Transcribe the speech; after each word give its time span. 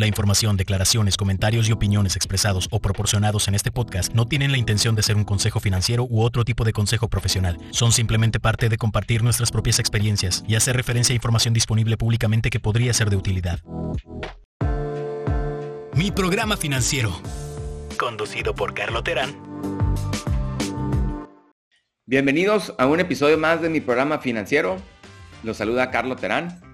La 0.00 0.06
información, 0.06 0.56
declaraciones, 0.56 1.18
comentarios 1.18 1.68
y 1.68 1.72
opiniones 1.72 2.16
expresados 2.16 2.68
o 2.70 2.80
proporcionados 2.80 3.48
en 3.48 3.54
este 3.54 3.70
podcast 3.70 4.14
no 4.14 4.24
tienen 4.24 4.50
la 4.50 4.56
intención 4.56 4.94
de 4.94 5.02
ser 5.02 5.14
un 5.14 5.24
consejo 5.24 5.60
financiero 5.60 6.06
u 6.08 6.22
otro 6.22 6.42
tipo 6.42 6.64
de 6.64 6.72
consejo 6.72 7.08
profesional. 7.08 7.58
Son 7.70 7.92
simplemente 7.92 8.40
parte 8.40 8.70
de 8.70 8.78
compartir 8.78 9.22
nuestras 9.22 9.50
propias 9.50 9.78
experiencias 9.78 10.42
y 10.48 10.54
hacer 10.54 10.74
referencia 10.74 11.12
a 11.12 11.16
información 11.16 11.52
disponible 11.52 11.98
públicamente 11.98 12.48
que 12.48 12.58
podría 12.58 12.94
ser 12.94 13.10
de 13.10 13.16
utilidad. 13.16 13.60
Mi 15.94 16.10
programa 16.10 16.56
financiero. 16.56 17.20
Conducido 17.98 18.54
por 18.54 18.72
Carlo 18.72 19.02
Terán. 19.02 19.36
Bienvenidos 22.06 22.72
a 22.78 22.86
un 22.86 23.00
episodio 23.00 23.36
más 23.36 23.60
de 23.60 23.68
mi 23.68 23.82
programa 23.82 24.18
financiero. 24.18 24.78
Los 25.42 25.58
saluda 25.58 25.90
Carlo 25.90 26.16
Terán. 26.16 26.69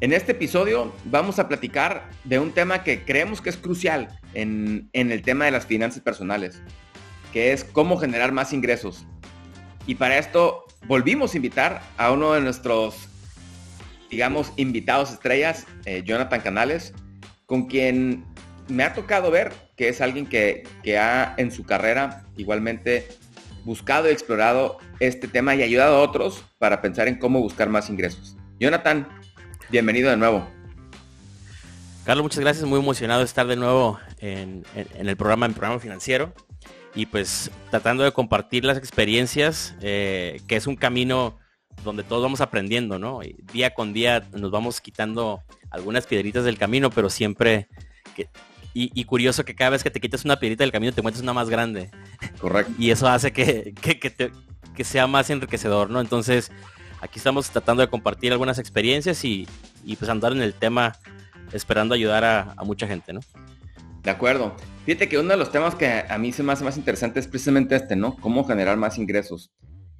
En 0.00 0.12
este 0.12 0.30
episodio 0.30 0.94
vamos 1.06 1.40
a 1.40 1.48
platicar 1.48 2.08
de 2.22 2.38
un 2.38 2.52
tema 2.52 2.84
que 2.84 3.04
creemos 3.04 3.40
que 3.40 3.50
es 3.50 3.56
crucial 3.56 4.20
en, 4.32 4.88
el 4.92 5.22
tema 5.22 5.46
de 5.46 5.50
las 5.50 5.66
finanzas 5.66 6.00
personales, 6.02 6.62
que 7.32 7.52
es 7.52 7.64
cómo 7.64 7.96
generar 7.96 8.30
más 8.30 8.52
ingresos. 8.52 9.06
Y 9.88 9.96
para 9.96 10.18
esto 10.18 10.66
volvimos 10.86 11.34
a 11.34 11.36
invitar 11.38 11.82
a 11.96 12.12
uno 12.12 12.34
de 12.34 12.42
nuestros, 12.42 13.08
digamos, 14.08 14.52
invitados 14.54 15.10
estrellas, 15.10 15.66
eh, 15.84 16.04
Jonathan 16.04 16.42
Canales, 16.42 16.94
con 17.46 17.66
quien 17.66 18.24
me 18.68 18.84
ha 18.84 18.94
tocado 18.94 19.32
ver 19.32 19.52
que 19.76 19.88
es 19.88 20.00
alguien 20.00 20.26
que, 20.26 20.62
que 20.84 20.96
ha 20.96 21.34
en 21.38 21.50
su 21.50 21.64
carrera 21.64 22.24
igualmente 22.36 23.08
buscado 23.64 24.08
y 24.08 24.12
explorado 24.12 24.78
este 25.00 25.26
tema 25.26 25.56
y 25.56 25.62
ayudado 25.64 25.96
a 25.96 26.02
otros 26.02 26.44
para 26.58 26.80
pensar 26.82 27.08
en 27.08 27.18
cómo 27.18 27.40
buscar 27.40 27.68
más 27.68 27.90
ingresos. 27.90 28.36
Jonathan, 28.60 29.08
Bienvenido 29.70 30.08
de 30.08 30.16
nuevo. 30.16 30.48
Carlos, 32.04 32.22
muchas 32.22 32.40
gracias. 32.40 32.64
Muy 32.64 32.80
emocionado 32.80 33.20
de 33.20 33.26
estar 33.26 33.46
de 33.46 33.56
nuevo 33.56 33.98
en, 34.18 34.64
el 34.74 35.16
programa, 35.16 35.44
en 35.44 35.52
programa 35.52 35.78
financiero. 35.78 36.32
Y 36.94 37.04
pues 37.04 37.50
tratando 37.70 38.02
de 38.02 38.12
compartir 38.12 38.64
las 38.64 38.78
experiencias, 38.78 39.76
eh, 39.82 40.40
que 40.48 40.56
es 40.56 40.66
un 40.66 40.76
camino 40.76 41.38
donde 41.84 42.02
todos 42.02 42.22
vamos 42.22 42.40
aprendiendo, 42.40 42.98
¿no? 42.98 43.20
día 43.52 43.74
con 43.74 43.92
día 43.92 44.26
nos 44.32 44.50
vamos 44.50 44.80
quitando 44.80 45.42
algunas 45.70 46.06
piedritas 46.06 46.44
del 46.44 46.58
camino, 46.58 46.90
pero 46.90 47.10
siempre 47.10 47.68
y, 48.74 49.04
curioso 49.04 49.44
que 49.44 49.54
cada 49.54 49.70
vez 49.70 49.82
que 49.82 49.90
te 49.90 50.00
quitas 50.00 50.24
una 50.24 50.40
piedrita 50.40 50.64
del 50.64 50.72
camino 50.72 50.92
te 50.92 51.00
encuentras 51.00 51.22
una 51.22 51.34
más 51.34 51.50
grande. 51.50 51.90
Correcto. 52.40 52.72
Y 52.78 52.90
eso 52.90 53.06
hace 53.06 53.32
que, 53.32 53.74
que 54.74 54.84
sea 54.84 55.06
más 55.06 55.30
enriquecedor, 55.30 55.90
¿no? 55.90 56.00
Entonces, 56.00 56.50
Aquí 57.00 57.18
estamos 57.18 57.50
tratando 57.50 57.82
de 57.82 57.88
compartir 57.88 58.32
algunas 58.32 58.58
experiencias 58.58 59.24
y, 59.24 59.46
pues 59.98 60.10
andar 60.10 60.32
en 60.32 60.42
el 60.42 60.54
tema 60.54 60.96
esperando 61.52 61.94
ayudar 61.94 62.24
a, 62.24 62.54
mucha 62.64 62.86
gente, 62.86 63.12
¿no? 63.12 63.20
De 64.02 64.10
acuerdo. 64.10 64.54
Fíjate 64.84 65.08
que 65.08 65.18
uno 65.18 65.30
de 65.30 65.36
los 65.36 65.52
temas 65.52 65.74
que 65.74 66.04
a 66.08 66.18
mí 66.18 66.32
se 66.32 66.42
me 66.42 66.52
hace 66.52 66.64
más 66.64 66.76
interesante 66.76 67.20
es 67.20 67.28
precisamente 67.28 67.76
este, 67.76 67.94
¿no? 67.94 68.16
Cómo 68.16 68.44
generar 68.44 68.76
más 68.76 68.98
ingresos. 68.98 69.52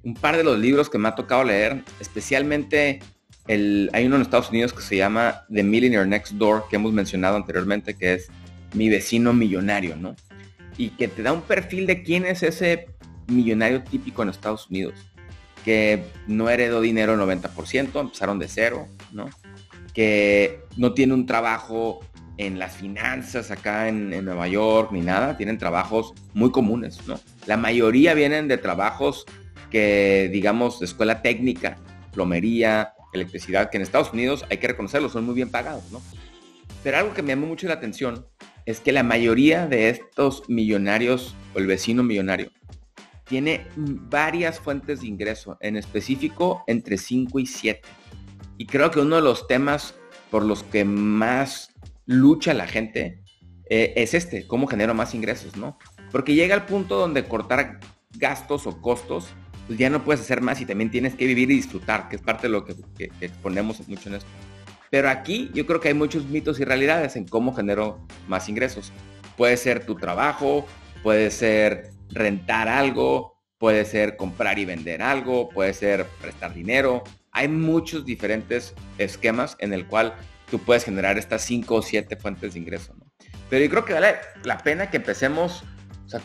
Un 0.03 0.13
par 0.13 0.35
de 0.35 0.43
los 0.43 0.57
libros 0.59 0.89
que 0.89 0.97
me 0.97 1.07
ha 1.07 1.15
tocado 1.15 1.43
leer, 1.43 1.83
especialmente 1.99 2.99
el, 3.47 3.89
hay 3.93 4.05
uno 4.05 4.15
en 4.17 4.21
Estados 4.21 4.49
Unidos 4.49 4.73
que 4.73 4.81
se 4.81 4.97
llama 4.97 5.45
The 5.53 5.63
Millionaire 5.63 6.07
Next 6.07 6.33
Door, 6.33 6.65
que 6.69 6.75
hemos 6.75 6.91
mencionado 6.91 7.37
anteriormente, 7.37 7.95
que 7.95 8.13
es 8.13 8.29
Mi 8.73 8.89
vecino 8.89 9.33
millonario, 9.33 9.95
¿no? 9.95 10.15
Y 10.77 10.89
que 10.91 11.07
te 11.07 11.23
da 11.23 11.33
un 11.33 11.41
perfil 11.41 11.87
de 11.87 12.03
quién 12.03 12.25
es 12.25 12.43
ese 12.43 12.87
millonario 13.27 13.83
típico 13.83 14.23
en 14.23 14.29
Estados 14.29 14.69
Unidos 14.69 15.09
que 15.63 16.03
no 16.27 16.49
heredó 16.49 16.81
dinero 16.81 17.13
el 17.13 17.19
90%, 17.19 17.99
empezaron 17.99 18.39
de 18.39 18.47
cero, 18.47 18.87
¿no? 19.11 19.29
Que 19.93 20.61
no 20.77 20.93
tiene 20.93 21.13
un 21.13 21.25
trabajo 21.25 21.99
en 22.37 22.57
las 22.57 22.77
finanzas 22.77 23.51
acá 23.51 23.89
en, 23.89 24.09
Nueva 24.23 24.47
York 24.47 24.91
ni 24.91 25.01
nada, 25.01 25.35
tienen 25.35 25.57
trabajos 25.57 26.13
muy 26.33 26.51
comunes, 26.51 27.05
¿no? 27.07 27.19
La 27.45 27.57
mayoría 27.57 28.13
vienen 28.13 28.47
de 28.47 28.57
trabajos 28.57 29.25
que, 29.69 30.29
digamos, 30.31 30.79
de 30.79 30.85
escuela 30.85 31.21
técnica, 31.21 31.77
plomería, 32.13 32.93
electricidad, 33.13 33.69
que 33.69 33.77
en 33.77 33.83
Estados 33.83 34.13
Unidos 34.13 34.45
hay 34.49 34.57
que 34.57 34.67
reconocerlo, 34.67 35.09
son 35.09 35.25
muy 35.25 35.35
bien 35.35 35.51
pagados, 35.51 35.91
¿no? 35.91 36.01
Pero 36.81 36.97
algo 36.97 37.13
que 37.13 37.21
me 37.21 37.29
llamó 37.29 37.47
mucho 37.47 37.67
la 37.67 37.73
atención 37.73 38.25
es 38.65 38.79
que 38.79 38.91
la 38.91 39.03
mayoría 39.03 39.67
de 39.67 39.89
estos 39.89 40.47
millonarios 40.47 41.35
o 41.53 41.59
el 41.59 41.67
vecino 41.67 42.03
millonario 42.03 42.51
tiene 43.29 43.67
varias 43.77 44.59
fuentes 44.59 45.01
de 45.01 45.07
ingreso, 45.07 45.57
en 45.61 45.77
específico 45.77 46.63
entre 46.67 46.97
5 46.97 47.39
y 47.39 47.45
7. 47.45 47.81
Y 48.57 48.65
creo 48.65 48.89
que 48.91 48.99
uno 48.99 49.15
de 49.17 49.21
los 49.21 49.47
temas 49.47 49.95
por 50.31 50.43
los 50.43 50.63
que 50.63 50.83
más 50.83 51.69
lucha 52.05 52.53
la 52.53 52.67
gente 52.67 53.21
eh, 53.69 53.93
es 53.95 54.15
este, 54.15 54.47
cómo 54.47 54.67
genero 54.67 54.95
más 54.95 55.13
ingresos, 55.13 55.55
¿no? 55.55 55.77
Porque 56.11 56.33
llega 56.33 56.55
al 56.55 56.65
punto 56.65 56.97
donde 56.97 57.23
cortar 57.23 57.79
gastos 58.17 58.65
o 58.65 58.81
costos, 58.81 59.27
pues 59.67 59.77
ya 59.77 59.91
no 59.91 60.03
puedes 60.03 60.21
hacer 60.21 60.41
más 60.41 60.59
y 60.59 60.65
también 60.65 60.89
tienes 60.89 61.13
que 61.13 61.27
vivir 61.27 61.51
y 61.51 61.55
disfrutar, 61.55 62.09
que 62.09 62.15
es 62.15 62.21
parte 62.23 62.47
de 62.47 62.53
lo 62.53 62.65
que, 62.65 62.75
que 62.97 63.11
exponemos 63.21 63.87
mucho 63.87 64.09
en 64.09 64.15
esto. 64.15 64.29
Pero 64.89 65.09
aquí 65.09 65.51
yo 65.53 65.67
creo 65.67 65.79
que 65.79 65.89
hay 65.89 65.93
muchos 65.93 66.25
mitos 66.25 66.59
y 66.59 66.65
realidades 66.65 67.15
en 67.15 67.27
cómo 67.27 67.53
genero 67.53 68.07
más 68.27 68.49
ingresos. 68.49 68.91
Puede 69.37 69.55
ser 69.55 69.85
tu 69.85 69.95
trabajo, 69.95 70.65
puede 71.03 71.29
ser 71.29 71.91
rentar 72.19 72.67
algo, 72.67 73.39
puede 73.57 73.85
ser 73.85 74.15
comprar 74.17 74.59
y 74.59 74.65
vender 74.65 75.01
algo, 75.01 75.49
puede 75.49 75.73
ser 75.73 76.05
prestar 76.21 76.53
dinero. 76.53 77.03
Hay 77.31 77.47
muchos 77.47 78.05
diferentes 78.05 78.73
esquemas 78.97 79.55
en 79.59 79.73
el 79.73 79.87
cual 79.87 80.15
tú 80.51 80.59
puedes 80.59 80.83
generar 80.83 81.17
estas 81.17 81.41
cinco 81.43 81.75
o 81.75 81.81
siete 81.81 82.15
fuentes 82.15 82.53
de 82.53 82.59
ingreso. 82.59 82.95
Pero 83.49 83.63
yo 83.63 83.69
creo 83.69 83.85
que 83.85 83.93
vale 83.93 84.15
la 84.43 84.59
pena 84.59 84.89
que 84.89 84.97
empecemos 84.97 85.63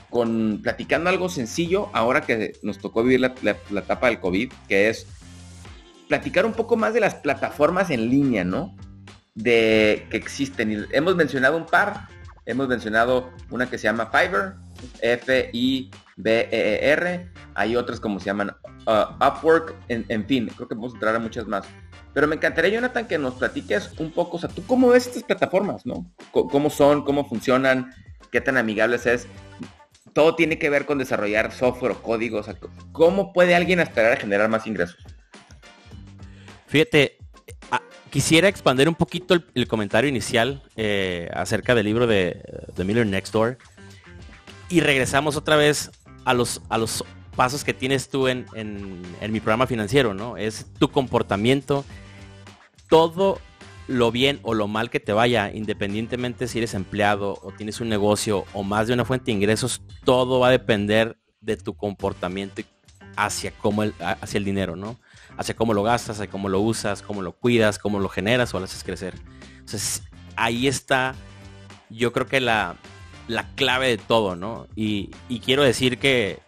con 0.08 0.60
platicando 0.62 1.10
algo 1.10 1.28
sencillo 1.28 1.90
ahora 1.92 2.22
que 2.22 2.54
nos 2.62 2.78
tocó 2.78 3.02
vivir 3.02 3.20
la, 3.20 3.34
la, 3.42 3.80
etapa 3.80 4.06
del 4.06 4.18
COVID, 4.18 4.50
que 4.66 4.88
es 4.88 5.06
platicar 6.08 6.46
un 6.46 6.52
poco 6.52 6.76
más 6.76 6.94
de 6.94 7.00
las 7.00 7.16
plataformas 7.16 7.90
en 7.90 8.08
línea, 8.08 8.44
¿no? 8.44 8.74
De 9.34 10.06
que 10.10 10.16
existen. 10.16 10.72
Y 10.72 10.96
hemos 10.96 11.16
mencionado 11.16 11.56
un 11.56 11.66
par. 11.66 12.08
Hemos 12.46 12.68
mencionado 12.68 13.30
una 13.50 13.68
que 13.70 13.78
se 13.78 13.84
llama 13.84 14.10
Fiverr, 14.10 14.56
F-I-B-E-R. 15.00 15.90
Hay 17.54 17.76
otras 17.76 18.00
como 18.00 18.18
se 18.18 18.26
llaman 18.26 18.56
uh, 18.86 19.04
Upwork, 19.24 19.74
en, 19.88 20.26
fin, 20.26 20.48
creo 20.54 20.68
que 20.68 20.74
podemos 20.74 20.94
entrar 20.94 21.14
a 21.14 21.18
muchas 21.18 21.46
más. 21.46 21.66
Pero 22.12 22.26
me 22.28 22.36
encantaría, 22.36 22.70
Jonathan, 22.70 23.06
que 23.06 23.18
nos 23.18 23.34
platiques 23.34 23.92
un 23.98 24.10
poco, 24.12 24.36
o 24.36 24.40
sea, 24.40 24.48
¿tú 24.48 24.64
cómo 24.66 24.88
ves 24.88 25.06
estas 25.06 25.24
plataformas, 25.24 25.84
no? 25.84 26.10
¿Cómo 26.30 26.70
son? 26.70 27.04
¿Cómo 27.04 27.28
funcionan? 27.28 27.92
¿Qué 28.30 28.40
tan 28.40 28.56
amigables 28.56 29.06
es? 29.06 29.26
Todo 30.12 30.36
tiene 30.36 30.58
que 30.58 30.70
ver 30.70 30.86
con 30.86 30.98
desarrollar 30.98 31.50
software 31.52 31.92
o 31.92 32.02
código. 32.02 32.38
O 32.38 32.44
¿cómo 32.92 33.32
puede 33.32 33.54
alguien 33.54 33.80
esperar 33.80 34.12
a 34.12 34.16
generar 34.16 34.48
más 34.48 34.66
ingresos? 34.66 35.04
Fíjate, 36.68 37.18
quisiera 38.10 38.46
expandir 38.46 38.88
un 38.88 38.94
poquito 38.94 39.34
el, 39.54 39.66
comentario 39.66 40.08
inicial 40.08 40.62
eh, 40.76 41.28
acerca 41.34 41.74
del 41.74 41.86
libro 41.86 42.06
de 42.06 42.40
The 42.76 42.84
Miller 42.84 43.06
Next 43.06 43.32
Door 43.32 43.58
y 44.68 44.80
regresamos 44.80 45.36
otra 45.36 45.56
vez 45.56 45.90
a 46.24 46.34
los, 46.34 46.62
a 46.68 46.78
los 46.78 47.04
pasos 47.34 47.64
que 47.64 47.74
tienes 47.74 48.08
tú 48.08 48.28
en, 48.28 48.46
mi 49.28 49.40
programa 49.40 49.66
financiero, 49.66 50.14
¿no? 50.14 50.36
Es 50.36 50.66
tu 50.78 50.90
comportamiento, 50.90 51.84
todo 52.88 53.40
lo 53.86 54.10
bien 54.10 54.40
o 54.42 54.54
lo 54.54 54.66
mal 54.66 54.88
que 54.88 55.00
te 55.00 55.12
vaya, 55.12 55.52
independientemente 55.52 56.48
si 56.48 56.58
eres 56.58 56.74
empleado 56.74 57.38
o 57.42 57.52
tienes 57.52 57.80
un 57.80 57.88
negocio 57.88 58.44
o 58.54 58.62
más 58.62 58.86
de 58.86 58.94
una 58.94 59.04
fuente 59.04 59.26
de 59.26 59.32
ingresos, 59.32 59.82
todo 60.04 60.40
va 60.40 60.48
a 60.48 60.52
depender 60.52 61.18
de 61.40 61.56
tu 61.56 61.76
comportamiento 61.76 62.62
hacia 63.16 63.50
cómo 63.52 63.82
el, 63.82 63.94
hacia 64.00 64.38
el 64.38 64.44
dinero, 64.44 64.76
¿no? 64.76 64.98
Hacia 65.36 65.54
cómo 65.54 65.74
lo 65.74 65.82
gastas, 65.82 66.18
hacia 66.18 66.30
cómo 66.30 66.48
lo 66.48 66.60
usas, 66.60 67.02
cómo 67.02 67.20
lo 67.20 67.32
cuidas, 67.32 67.78
cómo 67.78 67.98
lo 68.00 68.08
generas 68.08 68.54
o 68.54 68.58
lo 68.58 68.64
haces 68.64 68.84
crecer. 68.84 69.14
Entonces, 69.58 70.02
ahí 70.36 70.66
está, 70.66 71.14
yo 71.90 72.12
creo 72.12 72.26
que 72.26 72.40
la, 72.40 72.76
la 73.28 73.54
clave 73.54 73.88
de 73.88 73.98
todo, 73.98 74.36
¿no? 74.36 74.66
Y, 74.74 75.10
quiero 75.44 75.62
decir 75.62 75.98
que, 75.98 76.40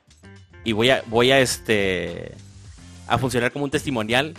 y 0.64 0.73
voy 0.73 0.90
a, 0.90 1.02
voy 1.06 1.31
a, 1.31 1.40
este, 1.40 2.34
a 3.06 3.19
funcionar 3.19 3.52
como 3.52 3.64
un 3.64 3.70
testimonial 3.70 4.34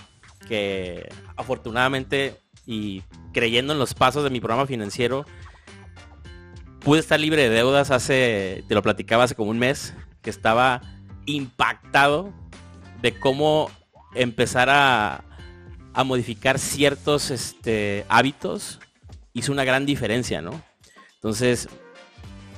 que 0.47 1.09
afortunadamente 1.35 2.39
y 2.65 3.03
creyendo 3.33 3.73
en 3.73 3.79
los 3.79 3.93
pasos 3.93 4.23
de 4.23 4.29
mi 4.29 4.39
programa 4.39 4.67
financiero, 4.67 5.25
pude 6.79 6.99
estar 6.99 7.19
libre 7.19 7.43
de 7.43 7.49
deudas 7.49 7.91
hace, 7.91 8.63
te 8.67 8.75
lo 8.75 8.81
platicaba 8.81 9.23
hace 9.23 9.35
como 9.35 9.51
un 9.51 9.59
mes, 9.59 9.93
que 10.21 10.29
estaba 10.29 10.81
impactado 11.25 12.33
de 13.01 13.17
cómo 13.19 13.71
empezar 14.15 14.69
a, 14.69 15.23
a 15.93 16.03
modificar 16.03 16.59
ciertos 16.59 17.31
este, 17.31 18.05
hábitos 18.09 18.79
hizo 19.33 19.51
una 19.51 19.63
gran 19.63 19.85
diferencia, 19.85 20.41
¿no? 20.41 20.61
Entonces, 21.15 21.69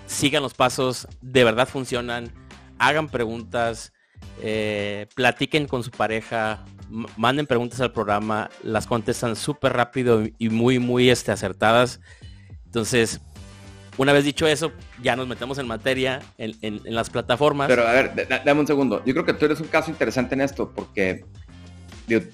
sigan 0.09 0.41
los 0.41 0.55
pasos, 0.55 1.07
de 1.21 1.43
verdad 1.43 1.67
funcionan, 1.67 2.33
hagan 2.79 3.09
preguntas, 3.09 3.93
eh, 4.41 5.05
platiquen 5.15 5.67
con 5.67 5.83
su 5.83 5.91
pareja, 5.91 6.65
manden 7.15 7.45
preguntas 7.45 7.79
al 7.79 7.91
programa, 7.91 8.49
las 8.63 8.87
contestan 8.87 9.35
súper 9.35 9.73
rápido 9.73 10.23
y 10.39 10.49
muy, 10.49 10.79
muy 10.79 11.11
este, 11.11 11.31
acertadas. 11.31 12.01
Entonces, 12.65 13.21
una 13.97 14.11
vez 14.11 14.25
dicho 14.25 14.47
eso, 14.47 14.71
ya 15.03 15.15
nos 15.15 15.27
metemos 15.27 15.59
en 15.59 15.67
materia 15.67 16.21
en, 16.39 16.81
las 16.85 17.11
plataformas. 17.11 17.67
Pero 17.67 17.87
a 17.87 17.91
ver, 17.91 18.27
dame 18.43 18.61
un 18.61 18.67
segundo. 18.67 19.03
Yo 19.05 19.13
creo 19.13 19.25
que 19.25 19.33
tú 19.33 19.45
eres 19.45 19.59
un 19.59 19.67
caso 19.67 19.91
interesante 19.91 20.33
en 20.33 20.41
esto 20.41 20.71
porque 20.73 21.23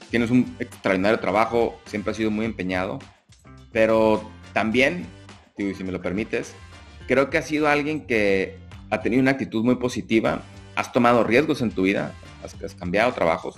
tienes 0.09 0.31
un 0.31 0.55
extraordinario 0.59 1.19
trabajo, 1.19 1.77
siempre 1.85 2.11
has 2.11 2.17
sido 2.17 2.31
muy 2.31 2.45
empeñado, 2.45 2.99
pero 3.73 4.31
también, 4.53 5.05
digo, 5.57 5.75
si 5.75 5.83
me 5.83 5.91
lo 5.91 6.01
permites, 6.01 6.55
creo 7.07 7.29
que 7.29 7.37
has 7.37 7.47
sido 7.47 7.67
alguien 7.67 8.05
que 8.05 8.57
ha 8.89 9.01
tenido 9.01 9.21
una 9.21 9.31
actitud 9.31 9.63
muy 9.63 9.75
positiva, 9.75 10.41
has 10.75 10.91
tomado 10.91 11.23
riesgos 11.23 11.61
en 11.61 11.71
tu 11.71 11.83
vida, 11.83 12.13
has, 12.43 12.75
cambiado 12.75 13.11
trabajos, 13.13 13.55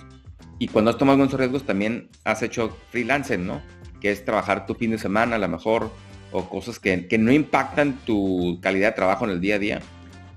y 0.58 0.68
cuando 0.68 0.90
has 0.90 0.98
tomado 0.98 1.22
esos 1.24 1.38
riesgos 1.38 1.64
también 1.64 2.08
has 2.24 2.42
hecho 2.42 2.76
freelancing, 2.90 3.46
¿no? 3.46 3.62
Que 4.00 4.10
es 4.10 4.24
trabajar 4.24 4.66
tu 4.66 4.74
fin 4.74 4.90
de 4.90 4.98
semana 4.98 5.36
a 5.36 5.38
lo 5.38 5.48
mejor, 5.48 5.90
o 6.32 6.48
cosas 6.48 6.78
que, 6.78 7.06
no 7.18 7.32
impactan 7.32 7.98
tu 8.04 8.58
calidad 8.60 8.88
de 8.88 8.96
trabajo 8.96 9.24
en 9.24 9.30
el 9.30 9.40
día 9.40 9.56
a 9.56 9.58
día, 9.58 9.80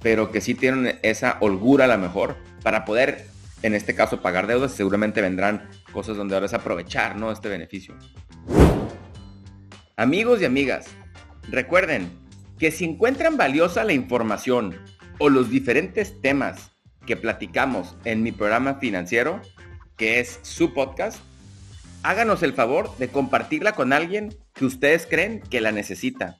pero 0.01 0.31
que 0.31 0.41
sí 0.41 0.55
tienen 0.55 0.99
esa 1.03 1.37
holgura 1.41 1.85
a 1.85 1.87
lo 1.87 1.97
mejor 1.97 2.37
para 2.63 2.85
poder, 2.85 3.25
en 3.61 3.75
este 3.75 3.93
caso, 3.93 4.21
pagar 4.21 4.47
deudas. 4.47 4.71
Seguramente 4.71 5.21
vendrán 5.21 5.69
cosas 5.91 6.17
donde 6.17 6.35
ahora 6.35 6.45
es 6.45 6.53
aprovechar 6.53 7.17
¿no? 7.17 7.31
este 7.31 7.49
beneficio. 7.49 7.95
Amigos 9.97 10.41
y 10.41 10.45
amigas, 10.45 10.87
recuerden 11.49 12.20
que 12.61 12.69
si 12.69 12.85
encuentran 12.85 13.37
valiosa 13.37 13.83
la 13.83 13.93
información 13.93 14.79
o 15.17 15.29
los 15.29 15.49
diferentes 15.49 16.21
temas 16.21 16.71
que 17.07 17.17
platicamos 17.17 17.95
en 18.05 18.21
mi 18.21 18.31
programa 18.31 18.75
financiero, 18.75 19.41
que 19.97 20.19
es 20.19 20.39
su 20.43 20.71
podcast, 20.71 21.23
háganos 22.03 22.43
el 22.43 22.53
favor 22.53 22.95
de 22.99 23.07
compartirla 23.07 23.71
con 23.71 23.93
alguien 23.93 24.37
que 24.53 24.65
ustedes 24.65 25.07
creen 25.07 25.41
que 25.41 25.59
la 25.59 25.71
necesita. 25.71 26.37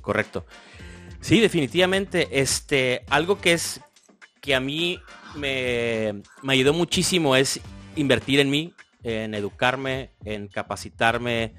Correcto. 0.00 0.46
Sí, 1.20 1.38
definitivamente. 1.38 2.26
Este, 2.40 3.04
algo 3.08 3.40
que 3.40 3.52
es 3.52 3.80
que 4.40 4.56
a 4.56 4.60
mí 4.60 4.98
me, 5.36 6.22
me 6.42 6.54
ayudó 6.54 6.72
muchísimo 6.72 7.36
es 7.36 7.60
invertir 7.94 8.40
en 8.40 8.50
mí, 8.50 8.74
en 9.04 9.32
educarme, 9.32 10.10
en 10.24 10.48
capacitarme, 10.48 11.54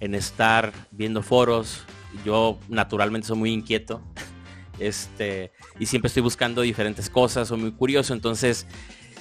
en 0.00 0.14
estar 0.14 0.72
viendo 0.90 1.22
foros. 1.22 1.84
Yo 2.24 2.58
naturalmente 2.68 3.28
soy 3.28 3.38
muy 3.38 3.52
inquieto. 3.52 4.02
Este, 4.78 5.52
y 5.78 5.86
siempre 5.86 6.08
estoy 6.08 6.22
buscando 6.22 6.60
diferentes 6.60 7.08
cosas, 7.08 7.48
soy 7.48 7.58
muy 7.58 7.72
curioso. 7.72 8.12
Entonces, 8.12 8.66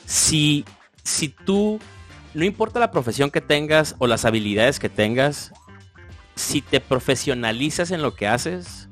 si, 0.05 0.65
si 1.01 1.29
tú 1.29 1.79
no 2.33 2.43
importa 2.43 2.77
la 2.77 2.91
profesión 2.91 3.31
que 3.31 3.39
tengas 3.39 3.95
o 3.99 4.07
las 4.07 4.25
habilidades 4.25 4.79
que 4.79 4.89
tengas, 4.89 5.53
si 6.35 6.61
te 6.61 6.81
profesionalizas 6.81 7.91
en 7.91 8.01
lo 8.01 8.13
que 8.13 8.27
haces 8.27 8.89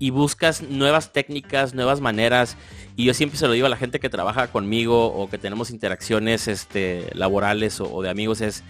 y 0.00 0.10
buscas 0.10 0.62
nuevas 0.62 1.12
técnicas, 1.12 1.74
nuevas 1.74 2.00
maneras, 2.00 2.56
y 2.96 3.04
yo 3.04 3.14
siempre 3.14 3.38
se 3.38 3.46
lo 3.46 3.52
digo 3.52 3.66
a 3.66 3.70
la 3.70 3.76
gente 3.76 4.00
que 4.00 4.08
trabaja 4.08 4.48
conmigo 4.48 5.06
o 5.06 5.30
que 5.30 5.38
tenemos 5.38 5.70
interacciones 5.70 6.48
este, 6.48 7.08
laborales 7.14 7.80
o, 7.80 8.02
de 8.02 8.10
amigos, 8.10 8.40
es 8.40 8.64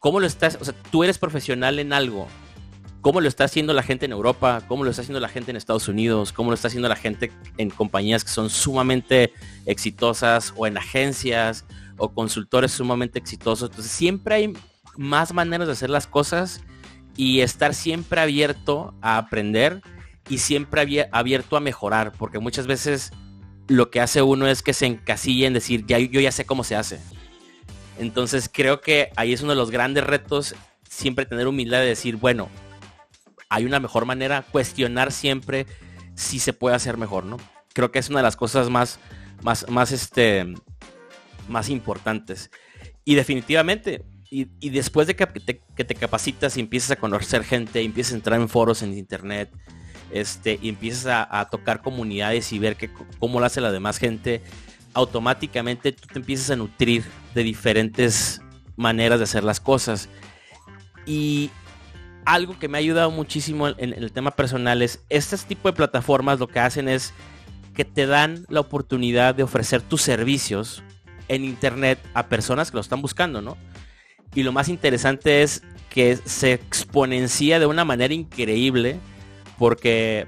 cómo 0.00 0.18
lo 0.18 0.26
estás, 0.26 0.58
o 0.60 0.64
sea, 0.64 0.74
tú 0.90 1.04
eres 1.04 1.18
profesional 1.18 1.78
en 1.78 1.92
algo, 1.92 2.26
cómo 3.02 3.20
lo 3.20 3.28
está 3.28 3.44
haciendo 3.44 3.72
la 3.72 3.82
gente 3.82 4.06
en 4.06 4.12
Europa, 4.12 4.62
cómo 4.66 4.82
lo 4.82 4.90
está 4.90 5.02
haciendo 5.02 5.20
la 5.20 5.28
gente 5.28 5.50
en 5.50 5.56
Estados 5.56 5.88
Unidos, 5.88 6.32
cómo 6.32 6.50
lo 6.50 6.54
está 6.54 6.68
haciendo 6.68 6.88
la 6.88 6.96
gente 6.96 7.30
en 7.58 7.70
compañías 7.70 8.24
que 8.24 8.30
son 8.30 8.50
sumamente 8.50 9.32
exitosas 9.66 10.52
o 10.56 10.66
en 10.66 10.76
agencias 10.78 11.64
o 11.98 12.12
consultores 12.12 12.72
sumamente 12.72 13.18
exitosos. 13.18 13.70
Entonces 13.70 13.92
siempre 13.92 14.34
hay 14.34 14.52
más 14.96 15.32
maneras 15.32 15.68
de 15.68 15.72
hacer 15.74 15.90
las 15.90 16.06
cosas 16.06 16.62
y 17.16 17.40
estar 17.40 17.74
siempre 17.74 18.20
abierto 18.20 18.94
a 19.02 19.18
aprender 19.18 19.82
y 20.28 20.38
siempre 20.38 21.08
abierto 21.12 21.56
a 21.56 21.60
mejorar, 21.60 22.12
porque 22.12 22.38
muchas 22.38 22.66
veces 22.66 23.12
lo 23.68 23.90
que 23.90 24.00
hace 24.00 24.22
uno 24.22 24.46
es 24.46 24.62
que 24.62 24.72
se 24.72 24.86
encasilla 24.86 25.46
en 25.46 25.52
decir, 25.52 25.84
ya, 25.86 25.98
yo 25.98 26.20
ya 26.20 26.32
sé 26.32 26.46
cómo 26.46 26.64
se 26.64 26.76
hace. 26.76 27.00
Entonces 28.00 28.50
creo 28.50 28.80
que 28.80 29.10
ahí 29.16 29.34
es 29.34 29.42
uno 29.42 29.50
de 29.50 29.56
los 29.56 29.70
grandes 29.70 30.04
retos, 30.04 30.54
siempre 30.88 31.26
tener 31.26 31.46
humildad 31.46 31.80
de 31.80 31.86
decir, 31.86 32.16
bueno, 32.16 32.48
hay 33.50 33.66
una 33.66 33.78
mejor 33.78 34.06
manera, 34.06 34.42
cuestionar 34.50 35.12
siempre 35.12 35.66
si 36.14 36.38
se 36.38 36.54
puede 36.54 36.74
hacer 36.74 36.96
mejor, 36.96 37.26
¿no? 37.26 37.36
Creo 37.74 37.92
que 37.92 37.98
es 37.98 38.08
una 38.08 38.20
de 38.20 38.22
las 38.22 38.36
cosas 38.36 38.70
más, 38.70 38.98
más, 39.42 39.68
más, 39.68 39.92
este, 39.92 40.46
más 41.46 41.68
importantes. 41.68 42.50
Y 43.04 43.16
definitivamente, 43.16 44.02
y, 44.30 44.70
después 44.70 45.06
de 45.06 45.14
que 45.14 45.26
te, 45.26 45.94
capacitas 45.94 46.56
y 46.56 46.60
empiezas 46.60 46.92
a 46.92 46.96
conocer 46.96 47.44
gente, 47.44 47.82
empiezas 47.82 48.14
a 48.14 48.16
entrar 48.16 48.40
en 48.40 48.48
foros 48.48 48.80
en 48.80 48.96
internet, 48.96 49.50
este, 50.10 50.58
y 50.62 50.70
empiezas 50.70 51.26
a, 51.30 51.50
tocar 51.50 51.82
comunidades 51.82 52.50
y 52.54 52.58
ver 52.58 52.76
que, 52.76 52.90
cómo 53.18 53.40
lo 53.40 53.46
hace 53.46 53.60
la 53.60 53.70
demás 53.70 53.98
gente, 53.98 54.42
automáticamente 54.94 55.92
tú 55.92 56.06
te 56.12 56.18
empiezas 56.18 56.50
a 56.50 56.56
nutrir 56.56 57.04
de 57.34 57.42
diferentes 57.42 58.40
maneras 58.76 59.18
de 59.18 59.24
hacer 59.24 59.44
las 59.44 59.60
cosas. 59.60 60.08
Y 61.06 61.50
algo 62.24 62.58
que 62.58 62.68
me 62.68 62.78
ha 62.78 62.80
ayudado 62.80 63.10
muchísimo 63.10 63.68
en, 63.68 63.92
el 63.92 64.12
tema 64.12 64.32
personal 64.32 64.82
es, 64.82 65.02
este 65.08 65.36
tipo 65.38 65.68
de 65.68 65.74
plataformas 65.74 66.38
lo 66.38 66.48
que 66.48 66.60
hacen 66.60 66.88
es 66.88 67.12
que 67.74 67.84
te 67.84 68.06
dan 68.06 68.44
la 68.48 68.60
oportunidad 68.60 69.34
de 69.34 69.42
ofrecer 69.42 69.80
tus 69.82 70.02
servicios 70.02 70.82
en 71.28 71.44
internet 71.44 71.98
a 72.14 72.28
personas 72.28 72.70
que 72.70 72.76
lo 72.76 72.80
están 72.80 73.02
buscando, 73.02 73.40
¿no? 73.40 73.56
Y 74.34 74.42
lo 74.42 74.52
más 74.52 74.68
interesante 74.68 75.42
es 75.42 75.62
que 75.88 76.16
se 76.16 76.52
exponencia 76.52 77.58
de 77.58 77.66
una 77.66 77.84
manera 77.84 78.14
increíble 78.14 78.98
porque 79.58 80.26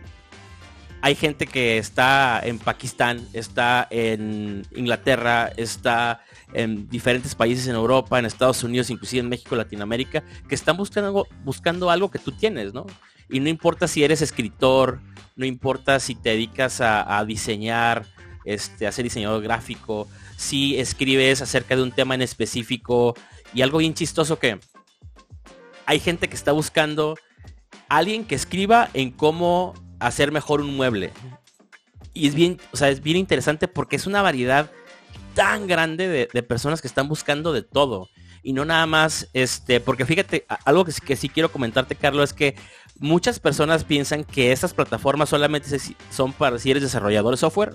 hay 1.02 1.16
gente 1.16 1.48
que 1.48 1.78
está 1.78 2.40
en 2.44 2.60
Pakistán, 2.60 3.26
está 3.32 3.88
en 3.90 4.64
Inglaterra, 4.74 5.50
está 5.56 6.20
en 6.54 6.88
diferentes 6.88 7.34
países 7.34 7.66
en 7.66 7.74
Europa, 7.74 8.20
en 8.20 8.24
Estados 8.24 8.62
Unidos, 8.62 8.88
inclusive 8.88 9.20
en 9.20 9.28
México, 9.28 9.56
Latinoamérica, 9.56 10.22
que 10.48 10.54
están 10.54 10.76
buscando, 10.76 11.26
buscando 11.44 11.90
algo 11.90 12.08
que 12.08 12.20
tú 12.20 12.30
tienes, 12.30 12.72
¿no? 12.72 12.86
Y 13.28 13.40
no 13.40 13.48
importa 13.48 13.88
si 13.88 14.04
eres 14.04 14.22
escritor, 14.22 15.00
no 15.34 15.44
importa 15.44 15.98
si 15.98 16.14
te 16.14 16.30
dedicas 16.30 16.80
a, 16.80 17.18
a 17.18 17.24
diseñar, 17.24 18.06
este, 18.44 18.86
a 18.86 18.92
ser 18.92 19.02
diseñador 19.02 19.42
gráfico, 19.42 20.06
si 20.36 20.78
escribes 20.78 21.42
acerca 21.42 21.74
de 21.74 21.82
un 21.82 21.90
tema 21.90 22.14
en 22.14 22.22
específico 22.22 23.14
y 23.52 23.62
algo 23.62 23.78
bien 23.78 23.94
chistoso 23.94 24.38
que 24.38 24.60
hay 25.84 25.98
gente 25.98 26.28
que 26.28 26.36
está 26.36 26.52
buscando 26.52 27.16
alguien 27.88 28.24
que 28.24 28.36
escriba 28.36 28.88
en 28.94 29.10
cómo 29.10 29.74
hacer 30.06 30.32
mejor 30.32 30.60
un 30.60 30.76
mueble. 30.76 31.12
Y 32.14 32.28
es 32.28 32.34
bien, 32.34 32.60
o 32.72 32.76
sea, 32.76 32.90
es 32.90 33.02
bien 33.02 33.16
interesante 33.16 33.68
porque 33.68 33.96
es 33.96 34.06
una 34.06 34.22
variedad 34.22 34.70
tan 35.34 35.66
grande 35.66 36.08
de, 36.08 36.42
personas 36.42 36.82
que 36.82 36.88
están 36.88 37.08
buscando 37.08 37.52
de 37.52 37.62
todo. 37.62 38.08
Y 38.42 38.52
no 38.52 38.64
nada 38.64 38.86
más, 38.86 39.28
este, 39.32 39.80
porque 39.80 40.04
fíjate, 40.04 40.44
algo 40.64 40.84
que, 40.84 40.92
que 40.92 41.16
sí 41.16 41.28
quiero 41.28 41.52
comentarte, 41.52 41.94
Carlos, 41.94 42.30
es 42.30 42.34
que 42.34 42.56
muchas 42.98 43.38
personas 43.38 43.84
piensan 43.84 44.24
que 44.24 44.52
estas 44.52 44.74
plataformas 44.74 45.28
solamente 45.28 45.68
son 46.10 46.32
para 46.32 46.58
si 46.58 46.70
eres 46.70 46.82
desarrollador 46.82 47.32
de 47.32 47.38
software 47.38 47.74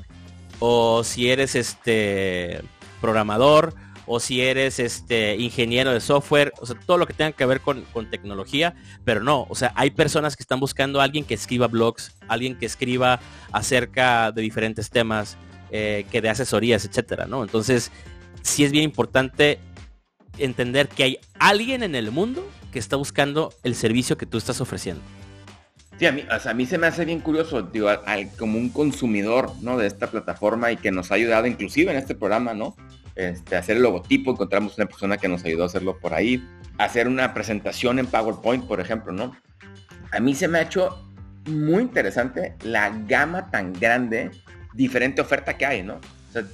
o 0.60 1.03
si 1.03 1.29
eres 1.29 1.55
este 1.55 2.62
programador, 3.01 3.74
o 4.08 4.22
si 4.22 4.42
eres 4.42 4.80
este 4.80 5.36
ingeniero 5.36 5.92
de 5.92 6.00
software, 6.00 6.54
o 6.60 6.66
sea, 6.66 6.78
todo 6.86 6.98
lo 6.98 7.06
que 7.06 7.14
tenga 7.14 7.34
que 7.34 7.46
ver 7.46 7.60
con, 7.62 7.86
tecnología, 8.10 8.74
pero 9.04 9.22
no, 9.22 9.46
o 9.50 9.56
sea, 9.56 9.74
hay 9.76 9.92
personas 9.92 10.38
que 10.38 10.44
están 10.44 10.60
buscando 10.62 11.02
a 11.02 11.04
alguien 11.04 11.26
que 11.26 11.34
escriba 11.34 11.68
blogs, 11.68 12.16
alguien 12.30 12.58
que 12.58 12.66
escriba 12.66 13.20
acerca 13.52 14.32
de 14.32 14.42
diferentes 14.42 14.90
temas, 14.90 15.38
eh, 15.72 16.06
que 16.10 16.22
de 16.22 16.30
asesorías, 16.30 16.86
etcétera, 16.86 17.26
¿no? 17.26 17.44
Entonces, 17.44 17.92
sí 18.42 18.64
es 18.64 18.72
bien 18.72 18.86
importante 18.86 19.60
entender 20.38 20.88
que 20.88 21.04
hay 21.04 21.20
alguien 21.38 21.84
en 21.84 21.96
el 21.96 22.12
mundo 22.12 22.48
que 22.72 22.80
está 22.80 22.96
buscando 22.96 23.54
el 23.64 23.76
servicio 23.76 24.18
que 24.18 24.26
tú 24.26 24.38
estás 24.38 24.62
ofreciendo. 24.62 25.02
Sí, 26.00 26.06
a 26.06 26.12
mí, 26.12 26.24
a 26.30 26.54
mí 26.54 26.66
se 26.66 26.78
me 26.78 26.88
hace 26.88 27.06
bien 27.06 27.20
curioso, 27.20 27.64
digo, 27.64 27.90
como 28.38 28.60
un 28.60 28.70
consumidor, 28.70 29.52
¿no? 29.62 29.78
De 29.78 29.88
esta 29.88 30.08
plataforma 30.08 30.72
y 30.72 30.78
que 30.78 30.92
nos 30.92 31.12
ha 31.12 31.16
ayudado 31.16 31.48
inclusive 31.48 31.92
en 31.92 31.98
este 31.98 32.14
programa, 32.14 32.54
¿no? 32.54 32.76
Este, 33.17 33.55
hacer 33.55 33.77
el 33.77 33.83
logotipo, 33.83 34.31
encontramos 34.31 34.77
una 34.77 34.86
persona 34.86 35.17
que 35.17 35.27
nos 35.27 35.43
ayudó 35.43 35.63
a 35.63 35.65
hacerlo 35.65 35.97
por 35.97 36.13
ahí, 36.13 36.47
hacer 36.77 37.07
una 37.07 37.33
presentación 37.33 37.97
en 37.97 38.05
PowerPoint, 38.05 38.67
por 38.67 38.79
ejemplo, 38.79 39.12
¿no? 39.12 39.36
A 40.12 40.19
mí 40.19 40.36
se 40.36 40.47
me 40.47 40.59
ha 40.59 40.62
hecho 40.62 41.03
muy 41.47 41.81
interesante 41.81 42.55
la 42.62 42.91
gama 43.07 43.50
tan 43.50 43.74
grande, 43.74 44.29
diferente 44.75 45.19
oferta 45.19 45.57
que 45.57 45.65
hay, 45.65 45.81
¿no? 45.81 46.00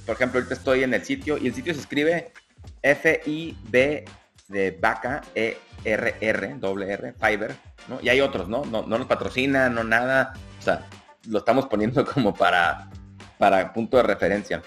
Por 0.06 0.14
ejemplo, 0.14 0.38
ahorita 0.38 0.54
estoy 0.54 0.84
en 0.84 0.94
el 0.94 1.04
sitio 1.04 1.36
y 1.36 1.48
el 1.48 1.54
sitio 1.54 1.74
se 1.74 1.80
escribe 1.80 2.32
F-I-B 2.80 4.06
de 4.48 4.70
vaca, 4.80 5.20
E-R-R, 5.34 6.54
doble 6.60 6.90
R, 6.90 7.12
Fiverr, 7.12 7.54
¿no? 7.88 7.98
Y 8.00 8.08
hay 8.08 8.22
otros, 8.22 8.48
¿no? 8.48 8.64
¿no? 8.64 8.86
No 8.86 8.96
nos 8.96 9.06
patrocina, 9.06 9.68
no 9.68 9.84
nada. 9.84 10.32
O 10.58 10.62
sea, 10.62 10.86
lo 11.28 11.40
estamos 11.40 11.66
poniendo 11.66 12.06
como 12.14 12.32
para, 12.32 12.88
para 13.36 13.70
punto 13.74 13.98
de 13.98 14.04
referencia. 14.04 14.62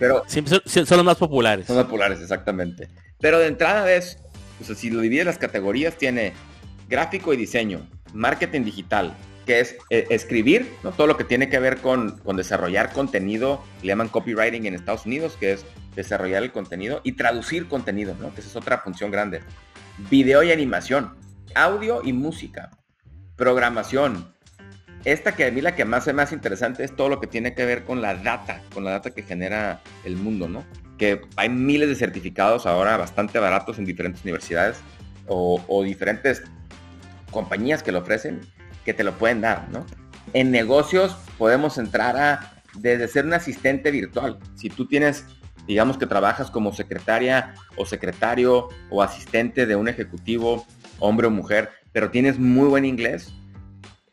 Pero 0.00 0.24
son, 0.26 0.96
los 0.96 1.04
más 1.04 1.18
populares. 1.18 1.66
Son 1.66 1.76
populares, 1.84 2.20
exactamente. 2.22 2.88
Pero 3.20 3.38
de 3.38 3.48
entrada 3.48 3.92
es, 3.92 4.16
o 4.58 4.64
sea, 4.64 4.74
si 4.74 4.88
lo 4.88 5.00
divides 5.00 5.26
las 5.26 5.36
categorías, 5.36 5.96
tiene 5.96 6.32
gráfico 6.88 7.34
y 7.34 7.36
diseño, 7.36 7.86
marketing 8.14 8.62
digital, 8.64 9.14
que 9.44 9.60
es 9.60 9.76
eh, 9.90 10.06
escribir, 10.08 10.72
¿no? 10.82 10.92
todo 10.92 11.06
lo 11.06 11.18
que 11.18 11.24
tiene 11.24 11.50
que 11.50 11.58
ver 11.58 11.82
con, 11.82 12.18
con, 12.20 12.36
desarrollar 12.36 12.92
contenido, 12.92 13.62
le 13.82 13.88
llaman 13.88 14.08
copywriting 14.08 14.64
en 14.64 14.74
Estados 14.74 15.04
Unidos, 15.04 15.36
que 15.38 15.52
es 15.52 15.66
desarrollar 15.94 16.42
el 16.44 16.50
contenido 16.50 17.02
y 17.04 17.12
traducir 17.12 17.68
contenido, 17.68 18.16
¿no? 18.18 18.34
que 18.34 18.40
esa 18.40 18.48
es 18.48 18.56
otra 18.56 18.78
función 18.78 19.10
grande. 19.10 19.40
Video 20.10 20.42
y 20.42 20.50
animación, 20.50 21.14
audio 21.54 22.00
y 22.02 22.14
música, 22.14 22.70
programación. 23.36 24.34
Esta 25.04 25.32
que 25.32 25.46
a 25.46 25.50
mí 25.50 25.60
la 25.60 25.74
que 25.74 25.84
más 25.84 26.06
es 26.06 26.14
más 26.14 26.32
interesante 26.32 26.84
es 26.84 26.94
todo 26.94 27.08
lo 27.08 27.20
que 27.20 27.26
tiene 27.26 27.54
que 27.54 27.64
ver 27.64 27.84
con 27.84 28.02
la 28.02 28.14
data, 28.14 28.60
con 28.74 28.84
la 28.84 28.90
data 28.92 29.10
que 29.10 29.22
genera 29.22 29.80
el 30.04 30.16
mundo, 30.16 30.48
¿no? 30.48 30.64
Que 30.98 31.22
hay 31.36 31.48
miles 31.48 31.88
de 31.88 31.94
certificados 31.94 32.66
ahora 32.66 32.96
bastante 32.98 33.38
baratos 33.38 33.78
en 33.78 33.86
diferentes 33.86 34.22
universidades 34.22 34.78
o, 35.26 35.62
o 35.68 35.82
diferentes 35.82 36.42
compañías 37.30 37.82
que 37.82 37.92
lo 37.92 38.00
ofrecen 38.00 38.40
que 38.84 38.94
te 38.94 39.04
lo 39.04 39.12
pueden 39.12 39.40
dar, 39.40 39.68
¿no? 39.70 39.86
En 40.32 40.50
negocios 40.50 41.16
podemos 41.38 41.78
entrar 41.78 42.16
a 42.16 42.62
desde 42.74 43.08
ser 43.08 43.24
un 43.24 43.32
asistente 43.32 43.90
virtual. 43.90 44.38
Si 44.54 44.68
tú 44.68 44.86
tienes, 44.86 45.24
digamos 45.66 45.98
que 45.98 46.06
trabajas 46.06 46.50
como 46.50 46.72
secretaria 46.72 47.54
o 47.76 47.86
secretario 47.86 48.68
o 48.90 49.02
asistente 49.02 49.66
de 49.66 49.76
un 49.76 49.88
ejecutivo, 49.88 50.66
hombre 50.98 51.26
o 51.26 51.30
mujer, 51.30 51.70
pero 51.92 52.10
tienes 52.10 52.38
muy 52.38 52.68
buen 52.68 52.84
inglés, 52.84 53.32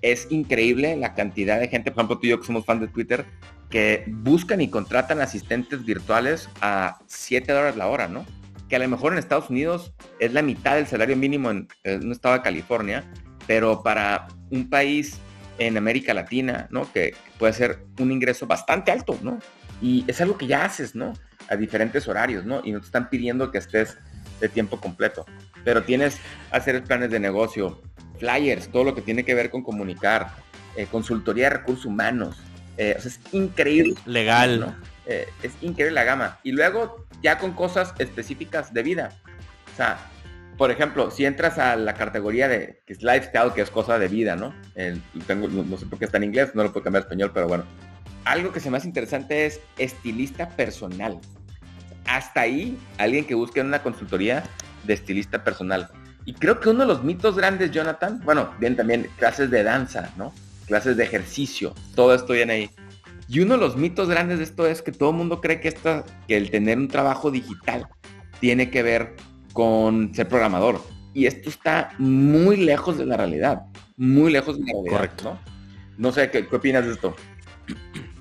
es 0.02 0.28
increíble 0.30 0.96
la 0.96 1.14
cantidad 1.14 1.60
de 1.60 1.68
gente, 1.68 1.92
por 1.92 2.02
ejemplo 2.02 2.20
tú 2.20 2.28
y 2.28 2.30
yo 2.30 2.40
que 2.40 2.46
somos 2.46 2.66
fan 2.66 2.80
de 2.80 2.88
Twitter, 2.88 3.26
que 3.70 4.06
buscan 4.08 4.62
y 4.62 4.70
contratan 4.70 5.22
asistentes 5.22 5.86
virtuales 5.86 6.50
a 6.62 7.00
7 7.08 7.52
dólares 7.52 7.76
la 7.76 7.88
hora, 7.88 8.08
¿no? 8.08 8.26
Que 8.70 8.76
a 8.76 8.80
lo 8.80 8.88
mejor 8.88 9.14
en 9.14 9.20
Estados 9.20 9.50
Unidos 9.50 9.94
es 10.20 10.34
la 10.34 10.42
mitad 10.42 10.76
del 10.76 10.88
salario 10.88 11.16
mínimo 11.16 11.52
en, 11.52 11.68
en 11.84 12.06
un 12.06 12.12
estado 12.12 12.36
de 12.36 12.42
California, 12.42 13.04
pero 13.46 13.82
para 13.84 14.28
un 14.52 14.70
país 14.70 15.20
en 15.58 15.78
América 15.78 16.14
Latina, 16.14 16.68
¿no? 16.70 16.92
Que 16.92 17.16
puede 17.40 17.54
ser 17.54 17.86
un 18.00 18.12
ingreso 18.12 18.48
bastante 18.48 18.92
alto, 18.92 19.18
¿no? 19.22 19.40
Y 19.82 20.06
es 20.08 20.22
algo 20.22 20.38
que 20.38 20.48
ya 20.48 20.66
haces, 20.66 20.96
¿no? 20.96 21.14
A 21.50 21.56
diferentes 21.56 22.08
horarios, 22.08 22.46
¿no? 22.46 22.62
Y 22.64 22.72
no 22.72 22.80
te 22.80 22.86
están 22.86 23.10
pidiendo 23.10 23.52
que 23.52 23.58
estés 23.58 23.98
de 24.40 24.50
tiempo 24.50 24.80
completo. 24.80 25.26
Pero 25.64 25.84
tienes 25.84 26.18
hacer 26.52 26.84
planes 26.84 27.10
de 27.10 27.20
negocio, 27.20 27.82
flyers, 28.18 28.70
todo 28.70 28.84
lo 28.84 28.96
que 28.96 29.02
tiene 29.02 29.24
que 29.24 29.34
ver 29.34 29.50
con 29.50 29.64
comunicar, 29.64 30.32
eh, 30.76 30.88
consultoría 30.92 31.46
de 31.50 31.58
recursos 31.58 31.86
humanos. 31.86 32.38
Eh, 32.78 32.96
o 32.98 33.02
sea, 33.02 33.12
es 33.12 33.20
increíble. 33.34 33.96
Legal. 34.06 34.60
¿no? 34.60 34.76
Eh, 35.06 35.28
es 35.42 35.54
increíble 35.62 35.94
la 35.94 36.04
gama. 36.04 36.40
Y 36.44 36.52
luego 36.52 37.06
ya 37.22 37.38
con 37.38 37.54
cosas 37.54 37.94
específicas 37.98 38.74
de 38.74 38.84
vida. 38.84 39.12
O 39.74 39.76
sea, 39.78 39.98
por 40.58 40.72
ejemplo, 40.72 41.12
si 41.12 41.26
entras 41.26 41.58
a 41.60 41.76
la 41.76 41.94
categoría 41.94 42.48
de 42.48 42.82
que 42.86 42.94
es 42.94 43.04
lifestyle, 43.04 43.54
que 43.54 43.62
es 43.62 43.70
cosa 43.70 44.00
de 44.00 44.08
vida, 44.08 44.36
¿no? 44.36 44.54
El, 44.76 45.02
tengo, 45.26 45.48
no, 45.48 45.78
sé 45.78 45.86
por 45.86 46.00
qué 46.00 46.06
está 46.06 46.18
en 46.18 46.26
inglés, 46.26 46.56
no 46.56 46.64
lo 46.64 46.74
puedo 46.74 46.84
cambiar 46.84 47.04
a 47.04 47.06
español, 47.06 47.32
pero 47.34 47.48
bueno. 47.48 47.64
Algo 48.26 48.52
que 48.52 48.60
se 48.60 48.70
me 48.70 48.78
hace 48.78 48.88
interesante 48.88 49.46
es 49.46 49.62
estilista 49.78 50.50
personal. 50.50 51.20
Hasta 52.06 52.42
ahí, 52.42 52.78
alguien 52.98 53.26
que 53.26 53.36
busque 53.36 53.62
una 53.62 53.82
consultoría 53.84 54.44
de 54.84 54.94
estilista 54.94 55.44
personal. 55.44 55.90
Y 56.28 56.34
creo 56.34 56.60
que 56.60 56.68
uno 56.68 56.82
de 56.82 56.88
los 56.88 57.06
mitos 57.06 57.38
grandes, 57.38 57.72
Jonathan, 57.72 58.20
bueno, 58.26 58.54
bien 58.60 58.76
también 58.76 59.08
clases 59.16 59.50
de 59.50 59.64
danza, 59.64 60.12
¿no? 60.18 60.34
Clases 60.66 60.98
de 60.98 61.06
ejercicio, 61.06 61.74
todo 61.96 62.14
esto 62.14 62.34
viene 62.34 62.54
ahí. 62.54 62.70
Y 63.30 63.40
uno 63.40 63.54
de 63.54 63.62
los 63.62 63.78
mitos 63.78 64.10
grandes 64.10 64.40
de 64.40 64.44
esto 64.44 64.68
es 64.68 64.82
que 64.82 64.92
todo 64.92 65.12
el 65.12 65.16
mundo 65.16 65.40
cree 65.40 65.62
que, 65.62 65.70
esta, 65.70 66.04
que 66.28 66.36
el 66.36 66.52
tener 66.52 66.78
un 66.80 66.90
trabajo 66.90 67.32
digital 67.32 67.88
tiene 68.42 68.70
que 68.70 68.84
ver 68.84 69.16
con 69.54 70.14
ser 70.14 70.28
programador. 70.28 70.82
Y 71.14 71.28
esto 71.28 71.50
está 71.50 71.94
muy 71.98 72.58
lejos 72.58 72.98
de 72.98 73.06
la 73.06 73.16
realidad. 73.16 73.62
Muy 73.96 74.30
lejos 74.30 74.58
de 74.58 74.66
la 74.66 74.74
realidad. 74.74 74.98
Correcto. 74.98 75.24
No, 75.24 76.10
no 76.10 76.12
sé, 76.12 76.30
¿qué, 76.30 76.46
¿qué, 76.46 76.56
opinas 76.58 76.86
de 76.86 76.92
esto? 76.92 77.16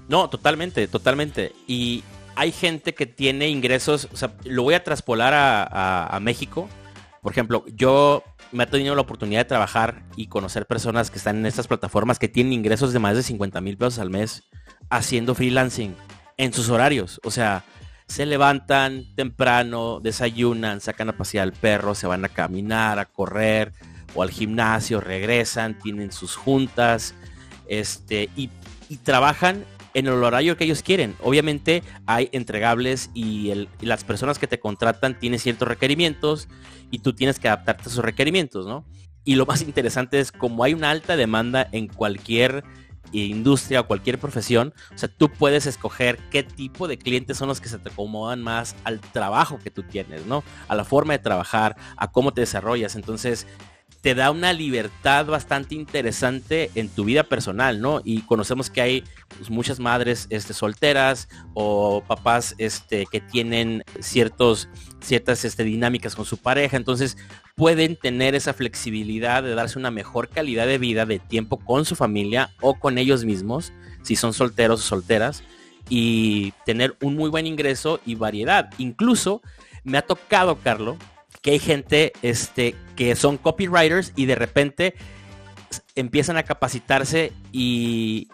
No, 0.09 0.31
totalmente, 0.31 0.87
totalmente. 0.87 1.51
Y 1.67 2.05
hay 2.37 2.53
gente 2.53 2.95
que 2.95 3.07
tiene 3.07 3.49
ingresos, 3.49 4.09
o 4.13 4.17
sea, 4.17 4.37
lo 4.45 4.63
voy 4.63 4.75
a 4.75 4.85
traspolar 4.85 5.35
a, 5.35 5.65
a, 5.65 6.17
a 6.17 6.21
México. 6.21 6.69
Por 7.27 7.33
ejemplo, 7.33 7.65
yo 7.75 8.23
me 8.53 8.63
he 8.63 8.67
tenido 8.69 8.95
la 8.95 9.01
oportunidad 9.01 9.41
de 9.41 9.47
trabajar 9.47 10.05
y 10.15 10.29
conocer 10.29 10.65
personas 10.65 11.11
que 11.11 11.19
están 11.19 11.39
en 11.39 11.47
estas 11.47 11.67
plataformas 11.67 12.21
que 12.21 12.29
tienen 12.29 12.53
ingresos 12.53 12.93
de 12.93 13.01
más 13.01 13.17
de 13.17 13.25
50 13.25 13.61
mil 13.63 13.77
pesos 13.77 13.99
al 13.99 14.11
mes 14.11 14.45
haciendo 14.91 15.35
freelancing 15.35 15.97
en 16.37 16.53
sus 16.53 16.69
horarios. 16.69 17.21
O 17.25 17.33
sea, 17.33 17.65
se 18.07 18.27
levantan 18.27 19.13
temprano, 19.17 19.99
desayunan, 19.99 20.81
sacan 20.81 21.09
a 21.09 21.17
pasear 21.17 21.43
al 21.43 21.53
perro, 21.53 21.97
se 21.97 22.07
van 22.07 22.25
a 22.25 22.29
caminar, 22.29 23.01
a 23.01 23.07
correr 23.07 23.73
o 24.15 24.23
al 24.23 24.31
gimnasio, 24.31 25.01
regresan, 25.01 25.77
tienen 25.81 26.13
sus 26.13 26.37
juntas, 26.37 27.13
este, 27.67 28.31
y 28.37 28.51
trabajan 29.03 29.65
en 29.97 30.07
el 30.07 30.23
horario 30.23 30.59
que 30.59 30.65
ellos 30.65 30.83
quieren. 30.83 31.17
Obviamente 31.23 31.83
hay 32.05 32.29
entregables 32.33 33.11
y, 33.15 33.67
las 33.81 34.05
personas 34.05 34.39
que 34.39 34.47
te 34.47 34.61
contratan 34.61 35.19
tienen 35.19 35.41
ciertos 35.41 35.67
requerimientos 35.67 36.49
y 36.91 36.99
tú 36.99 37.15
tienes 37.15 37.39
que 37.39 37.49
adaptarte 37.49 37.85
a 37.85 37.87
esos 37.87 38.05
requerimientos, 38.05 38.67
¿no? 38.67 38.85
Y 39.25 39.37
lo 39.37 39.47
más 39.47 39.63
interesante 39.63 40.21
es 40.21 40.33
como 40.33 40.65
hay 40.65 40.75
una 40.75 40.91
alta 40.91 41.17
demanda 41.17 41.67
en 41.73 41.89
cualquier 41.89 42.63
industria 43.13 43.81
o 43.81 43.87
cualquier 43.87 44.19
profesión, 44.19 44.75
o 44.95 44.99
sea, 44.99 45.09
tú 45.09 45.31
puedes 45.31 45.65
escoger 45.65 46.19
qué 46.31 46.43
tipo 46.43 46.89
de 46.89 46.99
clientes 46.99 47.39
son 47.39 47.49
los 47.49 47.61
que 47.61 47.69
se 47.69 47.79
te 47.79 47.89
acomodan 47.89 48.43
más 48.43 48.77
al 48.85 49.01
trabajo 49.01 49.59
que 49.59 49.71
tú 49.71 49.83
tienes, 49.83 50.27
¿no? 50.27 50.45
A 50.69 50.75
la 50.75 50.85
forma 50.85 51.15
de 51.15 51.21
trabajar, 51.21 51.77
a 51.97 52.11
cómo 52.11 52.35
te 52.35 52.43
desarrollas. 52.43 52.97
Entonces, 52.97 53.47
te 54.07 54.15
da 54.15 54.31
una 54.31 54.53
libertad 54.53 55.27
bastante 55.27 55.75
interesante 55.75 56.71
en 56.77 56.89
tu 56.89 57.03
vida 57.03 57.25
personal, 57.25 57.81
¿no? 57.81 58.03
Y 58.05 58.21
conocemos 58.21 58.71
que 58.71 58.81
hay 58.81 59.05
pues, 59.37 59.51
muchas 59.51 59.81
madres 59.81 60.29
este, 60.31 60.55
solteras 60.55 61.29
o 61.55 62.05
papás 62.07 62.55
este, 62.59 63.07
que 63.11 63.21
tienen 63.21 63.83
ciertos, 63.99 64.69
ciertas 65.01 65.45
este, 65.45 65.65
dinámicas 65.65 66.15
con 66.15 66.25
su 66.25 66.39
pareja, 66.39 66.77
entonces 66.77 67.19
pueden 67.57 67.97
tener 67.97 68.37
esa 68.37 68.55
flexibilidad 68.55 69.43
de 69.43 69.57
darse 69.57 69.77
una 69.77 69.91
mejor 69.91 70.29
calidad 70.29 70.69
de 70.69 70.79
vida, 70.79 71.05
de 71.05 71.19
tiempo 71.19 71.57
con 71.57 71.85
su 71.85 71.97
familia 71.97 72.51
o 72.61 72.79
con 72.79 72.99
ellos 72.99 73.25
mismos, 73.25 73.73
si 74.03 74.15
son 74.15 74.33
solteros 74.33 74.83
o 74.83 74.85
solteras, 74.85 75.43
y 75.89 76.53
tener 76.65 76.95
un 77.03 77.17
muy 77.17 77.29
buen 77.29 77.49
ingreso 77.49 77.99
y 78.07 78.15
variedad. 78.15 78.71
Incluso 78.79 79.43
me 79.83 79.99
ha 79.99 80.03
tocado, 80.03 80.61
Carlos, 80.63 80.97
que 81.47 81.53
hay 81.53 81.59
gente 81.61 82.13
este, 82.23 82.75
que 82.97 83.15
son 83.15 83.37
copywriters 83.37 84.13
y 84.17 84.27
de 84.27 84.35
repente 84.35 84.97
empiezan 85.95 86.37
a 86.39 86.43
capacitarse 86.43 87.33
y 87.53 88.27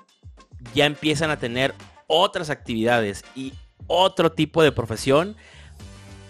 ya 0.74 0.86
empiezan 0.86 1.30
a 1.30 1.38
tener 1.38 1.74
otras 2.06 2.48
actividades 2.48 3.22
y 3.36 3.52
otro 3.86 4.32
tipo 4.32 4.62
de 4.62 4.72
profesión 4.72 5.36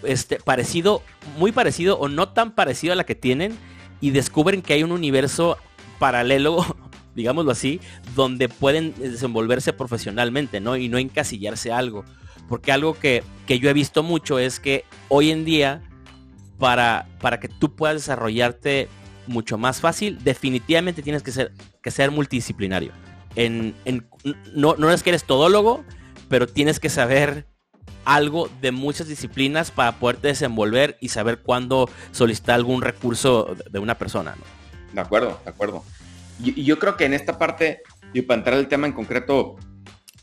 este, 0.03 0.39
parecido, 0.39 1.01
muy 1.37 1.53
parecido 1.53 1.97
o 1.99 2.09
no 2.09 2.27
tan 2.33 2.51
parecido 2.53 2.91
a 2.91 2.97
la 2.97 3.05
que 3.05 3.15
tienen 3.15 3.57
y 4.01 4.09
descubren 4.09 4.61
que 4.61 4.73
hay 4.73 4.83
un 4.83 4.91
universo 4.91 5.57
paralelo, 5.99 6.65
digámoslo 7.15 7.51
así, 7.51 7.79
donde 8.13 8.49
pueden 8.49 8.93
desenvolverse 8.97 9.71
profesionalmente, 9.71 10.59
¿no? 10.59 10.75
Y 10.75 10.89
no 10.89 10.97
encasillarse 10.97 11.71
algo. 11.71 12.03
Porque 12.49 12.73
algo 12.73 12.99
que, 12.99 13.23
que 13.47 13.59
yo 13.59 13.69
he 13.69 13.73
visto 13.73 14.03
mucho 14.03 14.37
es 14.37 14.59
que 14.59 14.83
hoy 15.07 15.31
en 15.31 15.45
día 15.45 15.81
para, 16.63 17.09
para 17.19 17.41
que 17.41 17.49
tú 17.49 17.75
puedas 17.75 17.97
desarrollarte 17.97 18.87
mucho 19.27 19.57
más 19.57 19.81
fácil, 19.81 20.23
definitivamente 20.23 21.01
tienes 21.01 21.21
que 21.21 21.33
ser, 21.33 21.51
que 21.81 21.91
ser 21.91 22.09
multidisciplinario. 22.09 22.93
En, 23.35 23.75
en, 23.83 24.07
no, 24.55 24.77
no 24.77 24.89
es 24.89 25.03
que 25.03 25.09
eres 25.09 25.25
todólogo, 25.25 25.83
pero 26.29 26.47
tienes 26.47 26.79
que 26.79 26.87
saber 26.87 27.47
algo 28.05 28.49
de 28.61 28.71
muchas 28.71 29.09
disciplinas 29.09 29.71
para 29.71 29.99
poderte 29.99 30.29
desenvolver 30.29 30.95
y 31.01 31.09
saber 31.09 31.41
cuándo 31.41 31.89
solicitar 32.13 32.55
algún 32.55 32.81
recurso 32.81 33.57
de 33.69 33.79
una 33.79 33.97
persona. 33.97 34.37
De 34.93 35.01
acuerdo, 35.01 35.37
de 35.43 35.49
acuerdo. 35.49 35.83
Y, 36.41 36.61
y, 36.61 36.63
yo 36.63 36.79
creo 36.79 36.95
que 36.95 37.03
en 37.03 37.13
esta 37.13 37.37
parte, 37.37 37.81
y 38.13 38.21
para 38.21 38.37
entrar 38.37 38.57
al 38.57 38.69
tema 38.69 38.87
en 38.87 38.93
concreto, 38.93 39.57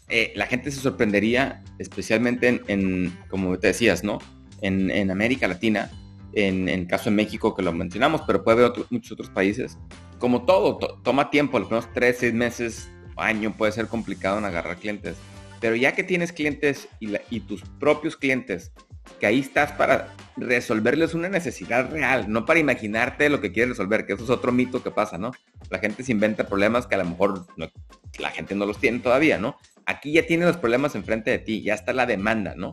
eh, 0.09 0.33
la 0.37 0.47
gente 0.47 0.71
se 0.71 0.81
sorprendería, 0.81 1.63
especialmente 1.79 2.49
en, 2.49 2.63
en 2.67 3.19
como 3.29 3.59
te 3.59 3.67
decías, 3.67 4.03
¿no? 4.03 4.21
En, 4.63 4.91
en 4.91 5.11
América 5.11 5.47
Latina, 5.47 5.91
en, 6.33 6.69
en, 6.69 6.87
caso 6.87 7.11
de 7.11 7.17
México 7.17 7.55
que 7.55 7.63
lo 7.63 7.73
mencionamos, 7.73 8.23
pero 8.27 8.45
puede 8.45 8.59
haber 8.59 8.71
otro, 8.71 8.87
muchos 8.91 9.13
otros 9.13 9.31
países. 9.31 9.79
Como 10.19 10.45
todo, 10.45 10.79
to, 10.79 11.01
toma 11.03 11.31
tiempo, 11.31 11.59
los 11.59 11.69
primeros 11.69 11.93
tres, 11.93 12.19
seis 12.19 12.35
meses, 12.35 12.91
año 13.17 13.57
puede 13.57 13.73
ser 13.73 13.87
complicado 13.87 14.39
en 14.39 14.45
agarrar 14.45 14.77
clientes. 14.77 15.17
Pero 15.61 15.77
ya 15.77 15.93
que 15.93 16.03
tienes 16.03 16.33
clientes 16.33 16.89
y, 17.01 17.41
tus 17.41 17.63
propios 17.79 18.17
clientes, 18.17 18.73
que 19.19 19.27
ahí 19.27 19.41
estás 19.41 19.73
para 19.73 20.15
resolverles 20.37 21.13
una 21.13 21.29
necesidad 21.29 21.91
real, 21.91 22.33
no 22.33 22.47
para 22.47 22.61
imaginarte 22.61 23.29
lo 23.29 23.41
que 23.41 23.53
quieres 23.53 23.71
resolver, 23.71 24.07
que 24.07 24.15
eso 24.15 24.25
es 24.25 24.31
otro 24.31 24.53
mito 24.53 24.83
que 24.83 24.91
pasa, 24.91 25.19
¿no? 25.19 25.33
La 25.69 25.79
gente 25.79 26.03
se 26.03 26.13
inventa 26.13 26.49
problemas 26.49 26.87
que 26.87 26.95
a 26.95 26.99
lo 26.99 27.05
mejor 27.05 27.47
la 28.19 28.31
gente 28.31 28.55
no 28.55 28.65
los 28.65 28.79
tiene 28.79 29.01
todavía, 29.01 29.39
¿no? 29.39 29.57
Aquí 29.85 30.13
ya 30.13 30.27
tienes 30.27 30.49
los 30.49 30.57
problemas 30.57 30.95
enfrente 30.95 31.31
de 31.31 31.39
ti, 31.39 31.63
ya 31.63 31.75
está 31.75 31.93
la 31.93 32.07
demanda, 32.07 32.55
¿no? 32.57 32.73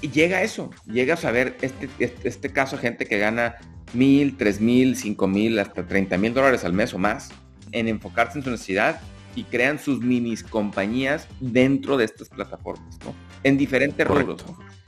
Y 0.00 0.10
llega 0.10 0.42
eso, 0.42 0.70
llega 0.86 1.14
a 1.14 1.16
saber 1.16 1.56
este, 1.62 1.88
este, 1.98 2.28
este 2.28 2.52
caso, 2.52 2.78
gente 2.78 3.06
que 3.06 3.18
gana 3.18 3.56
mil, 3.92 4.36
tres 4.36 4.60
mil, 4.60 4.96
cinco 4.96 5.26
mil, 5.26 5.58
hasta 5.58 5.86
30 5.86 6.18
mil 6.18 6.34
dólares 6.34 6.64
al 6.64 6.72
mes 6.72 6.92
o 6.94 6.98
más 6.98 7.30
en 7.72 7.88
enfocarse 7.88 8.38
en 8.38 8.44
su 8.44 8.50
necesidad 8.50 9.00
y 9.34 9.44
crean 9.44 9.78
sus 9.78 10.00
minis 10.00 10.42
compañías 10.42 11.28
dentro 11.40 11.96
de 11.96 12.04
estas 12.04 12.28
plataformas, 12.28 12.98
¿no? 13.04 13.14
En 13.42 13.58
diferentes 13.58 14.06
rubros. 14.06 14.44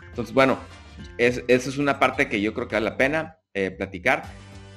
Entonces, 0.09 0.35
bueno, 0.35 0.59
esa 1.19 1.43
es 1.49 1.79
una 1.79 1.99
parte 1.99 2.29
que 2.29 2.41
yo 2.41 2.55
creo 2.55 2.67
que 2.67 2.77
vale 2.77 2.91
la 2.91 2.97
pena 2.97 3.39
eh, 3.55 3.71
platicar. 3.71 4.25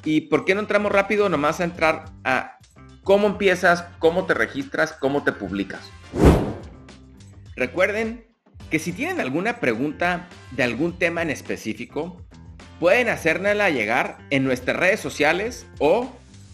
¿Y 0.04 0.22
por 0.22 0.46
qué 0.46 0.56
no 0.56 0.62
entramos 0.62 0.92
rápido? 0.92 1.30
Nomás 1.30 1.62
a 1.62 1.64
entrar 1.64 2.06
a 2.24 2.58
cómo 3.04 3.28
empiezas, 3.28 3.86
cómo 4.00 4.26
te 4.26 4.34
registras, 4.34 4.94
cómo 4.94 5.24
te 5.24 5.32
publicas. 5.32 5.82
Recuerden 7.56 8.31
que 8.72 8.80
si 8.80 8.94
tienen 8.94 9.20
alguna 9.20 9.60
pregunta 9.60 10.30
de 10.52 10.64
algún 10.64 10.98
tema 10.98 11.22
en 11.22 11.30
específico, 11.30 12.26
pueden 12.80 13.10
hacérnosla 13.10 13.70
llegar 13.70 14.18
en 14.30 14.46
nuestras 14.46 14.78
redes 14.78 15.02
sociales 15.02 15.68
o 15.78 16.10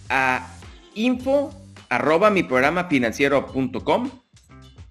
a 0.10 0.48
info 0.96 1.54
arroba 1.90 2.32
mi 2.32 2.42
programa. 2.42 2.90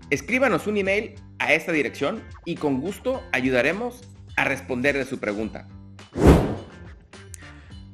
Escríbanos 0.08 0.66
un 0.68 0.76
email 0.76 1.16
a 1.40 1.52
esta 1.52 1.72
dirección 1.72 2.22
y 2.44 2.54
con 2.54 2.80
gusto 2.80 3.22
ayudaremos 3.32 4.02
a 4.36 4.44
responder 4.44 4.96
de 4.96 5.04
su 5.04 5.18
pregunta. 5.18 5.66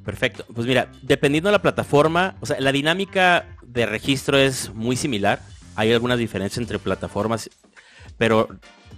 Perfecto. 0.05 0.45
Pues 0.53 0.67
mira, 0.67 0.91
dependiendo 1.01 1.49
de 1.49 1.53
la 1.53 1.61
plataforma, 1.61 2.35
o 2.39 2.45
sea, 2.45 2.59
la 2.59 2.71
dinámica 2.71 3.47
de 3.63 3.87
registro 3.87 4.37
es 4.37 4.71
muy 4.75 4.95
similar. 4.95 5.41
Hay 5.75 5.91
algunas 5.91 6.19
diferencias 6.19 6.59
entre 6.59 6.77
plataformas, 6.77 7.49
pero 8.17 8.47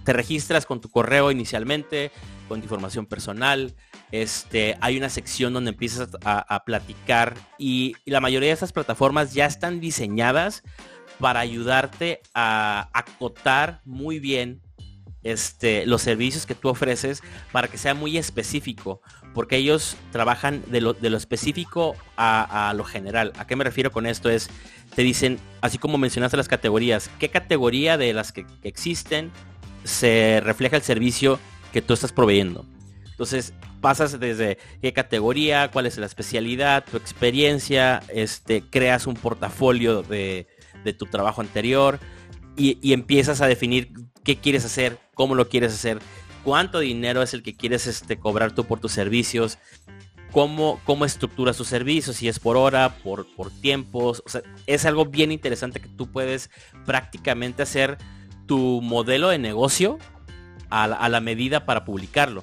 te 0.06 0.12
registras 0.12 0.66
con 0.66 0.80
tu 0.80 0.88
correo 0.88 1.32
inicialmente, 1.32 2.12
con 2.48 2.60
tu 2.60 2.66
información 2.66 3.06
personal. 3.06 3.74
Este, 4.12 4.78
hay 4.80 4.96
una 4.96 5.08
sección 5.08 5.52
donde 5.52 5.70
empiezas 5.70 6.08
a, 6.24 6.64
platicar 6.64 7.34
y, 7.58 7.96
la 8.04 8.20
mayoría 8.20 8.50
de 8.50 8.54
estas 8.54 8.72
plataformas 8.72 9.34
ya 9.34 9.46
están 9.46 9.80
diseñadas 9.80 10.62
para 11.18 11.40
ayudarte 11.40 12.20
a 12.34 12.88
acotar 12.94 13.80
muy 13.84 14.20
bien 14.20 14.62
este, 15.24 15.86
los 15.86 16.02
servicios 16.02 16.46
que 16.46 16.54
tú 16.54 16.68
ofreces 16.68 17.20
para 17.50 17.66
que 17.66 17.76
sea 17.76 17.94
muy 17.94 18.16
específico, 18.16 19.00
porque 19.34 19.56
ellos 19.56 19.96
trabajan 20.12 20.62
de 20.68 20.80
lo, 20.82 20.94
específico 21.16 21.96
a, 22.16 22.72
lo 22.76 22.84
general. 22.84 23.32
¿A 23.38 23.46
qué 23.48 23.56
me 23.56 23.64
refiero 23.64 23.90
con 23.90 24.06
esto? 24.06 24.30
Es, 24.30 24.50
te 24.94 25.02
dicen, 25.02 25.40
así 25.62 25.78
como 25.78 25.98
mencionaste 25.98 26.36
las 26.36 26.46
categorías, 26.46 27.10
¿qué 27.18 27.28
categoría 27.28 27.98
de 27.98 28.12
las 28.12 28.30
que, 28.30 28.46
existen 28.62 29.32
se 29.84 30.40
refleja 30.42 30.76
el 30.76 30.82
servicio 30.82 31.38
que 31.72 31.82
tú 31.82 31.94
estás 31.94 32.12
proveyendo? 32.12 32.64
Entonces, 33.10 33.54
pasas 33.80 34.18
desde 34.18 34.58
qué 34.82 34.92
categoría, 34.92 35.70
cuál 35.70 35.86
es 35.86 35.96
la 35.96 36.06
especialidad, 36.06 36.84
tu 36.84 36.96
experiencia, 36.96 38.02
este, 38.08 38.62
creas 38.62 39.06
un 39.06 39.14
portafolio 39.14 40.02
de, 40.02 40.46
tu 40.98 41.06
trabajo 41.06 41.40
anterior 41.40 41.98
y, 42.56 42.78
y, 42.80 42.92
empiezas 42.92 43.40
a 43.40 43.48
definir 43.48 43.90
qué 44.22 44.36
quieres 44.36 44.64
hacer, 44.64 44.98
cómo 45.14 45.34
lo 45.34 45.48
quieres 45.48 45.74
hacer, 45.74 45.98
cuánto 46.44 46.78
dinero 46.78 47.22
es 47.22 47.34
el 47.34 47.42
que 47.42 47.56
quieres 47.56 47.88
este, 47.88 48.18
cobrar 48.18 48.54
tú 48.54 48.64
por 48.64 48.78
tus 48.78 48.92
servicios, 48.92 49.58
cómo, 50.30 50.80
cómo 50.84 51.04
estructuras 51.04 51.56
tus 51.56 51.66
servicios, 51.66 52.16
si 52.16 52.28
es 52.28 52.38
por 52.38 52.56
hora, 52.56 52.98
por, 53.02 53.26
por 53.34 53.50
tiempos. 53.50 54.22
O 54.26 54.28
sea, 54.28 54.42
es 54.66 54.84
algo 54.84 55.06
bien 55.06 55.32
interesante 55.32 55.80
que 55.80 55.88
tú 55.88 56.06
puedes 56.12 56.50
prácticamente 56.84 57.62
hacer 57.62 57.98
tu 58.46 58.80
modelo 58.82 59.28
de 59.28 59.38
negocio 59.38 59.98
a 60.70 60.86
la, 60.86 60.96
a 60.96 61.20
medida 61.20 61.66
para 61.66 61.84
publicarlo. 61.84 62.42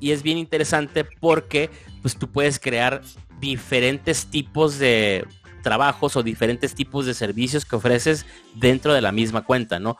Y 0.00 0.12
es 0.12 0.22
bien 0.22 0.38
interesante 0.38 1.04
porque 1.04 1.70
pues 2.02 2.16
tú 2.16 2.30
puedes 2.30 2.60
crear 2.60 3.02
diferentes 3.40 4.26
tipos 4.26 4.78
de 4.78 5.26
trabajos 5.62 6.16
o 6.16 6.22
diferentes 6.22 6.74
tipos 6.74 7.06
de 7.06 7.14
servicios 7.14 7.64
que 7.64 7.76
ofreces 7.76 8.26
dentro 8.54 8.94
de 8.94 9.00
la 9.00 9.12
misma 9.12 9.44
cuenta, 9.44 9.78
¿no? 9.78 9.96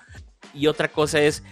Y 0.55 0.67
otra 0.67 0.89
cosa 0.89 1.21
es, 1.21 1.43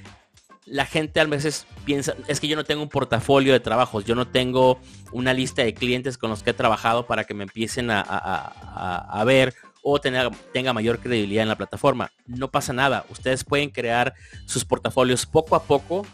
la 0.64 0.85
gente 0.85 1.21
a 1.21 1.25
veces 1.25 1.66
piensa, 1.85 2.14
es 2.27 2.40
que 2.40 2.49
yo 2.49 2.57
no 2.57 2.64
tengo 2.64 2.83
un 2.83 2.88
portafolio 2.88 3.53
de 3.53 3.61
trabajos, 3.61 4.05
yo 4.05 4.14
no 4.14 4.27
tengo 4.27 4.81
una 5.12 5.33
lista 5.33 5.62
de 5.62 5.75
clientes 5.75 6.18
con 6.18 6.31
los 6.31 6.42
que 6.42 6.51
he 6.51 6.55
trabajado 6.55 7.07
para 7.07 7.25
que 7.25 7.35
me 7.35 7.44
empiecen 7.44 7.90
a, 7.90 9.23
ver 9.25 9.55
o 9.88 10.01
tener, 10.01 10.29
tenga 10.53 10.72
mayor 10.72 10.99
credibilidad 10.99 11.44
en 11.44 11.49
la 11.49 11.57
plataforma. 11.57 12.11
No 12.27 12.51
pasa 12.51 12.72
nada, 12.72 13.07
ustedes 13.09 13.44
pueden 13.44 13.70
crear 13.70 14.14
sus 14.44 14.64
portafolios 14.64 15.27
poco 15.27 15.55
a 15.55 15.62
poco 15.62 16.05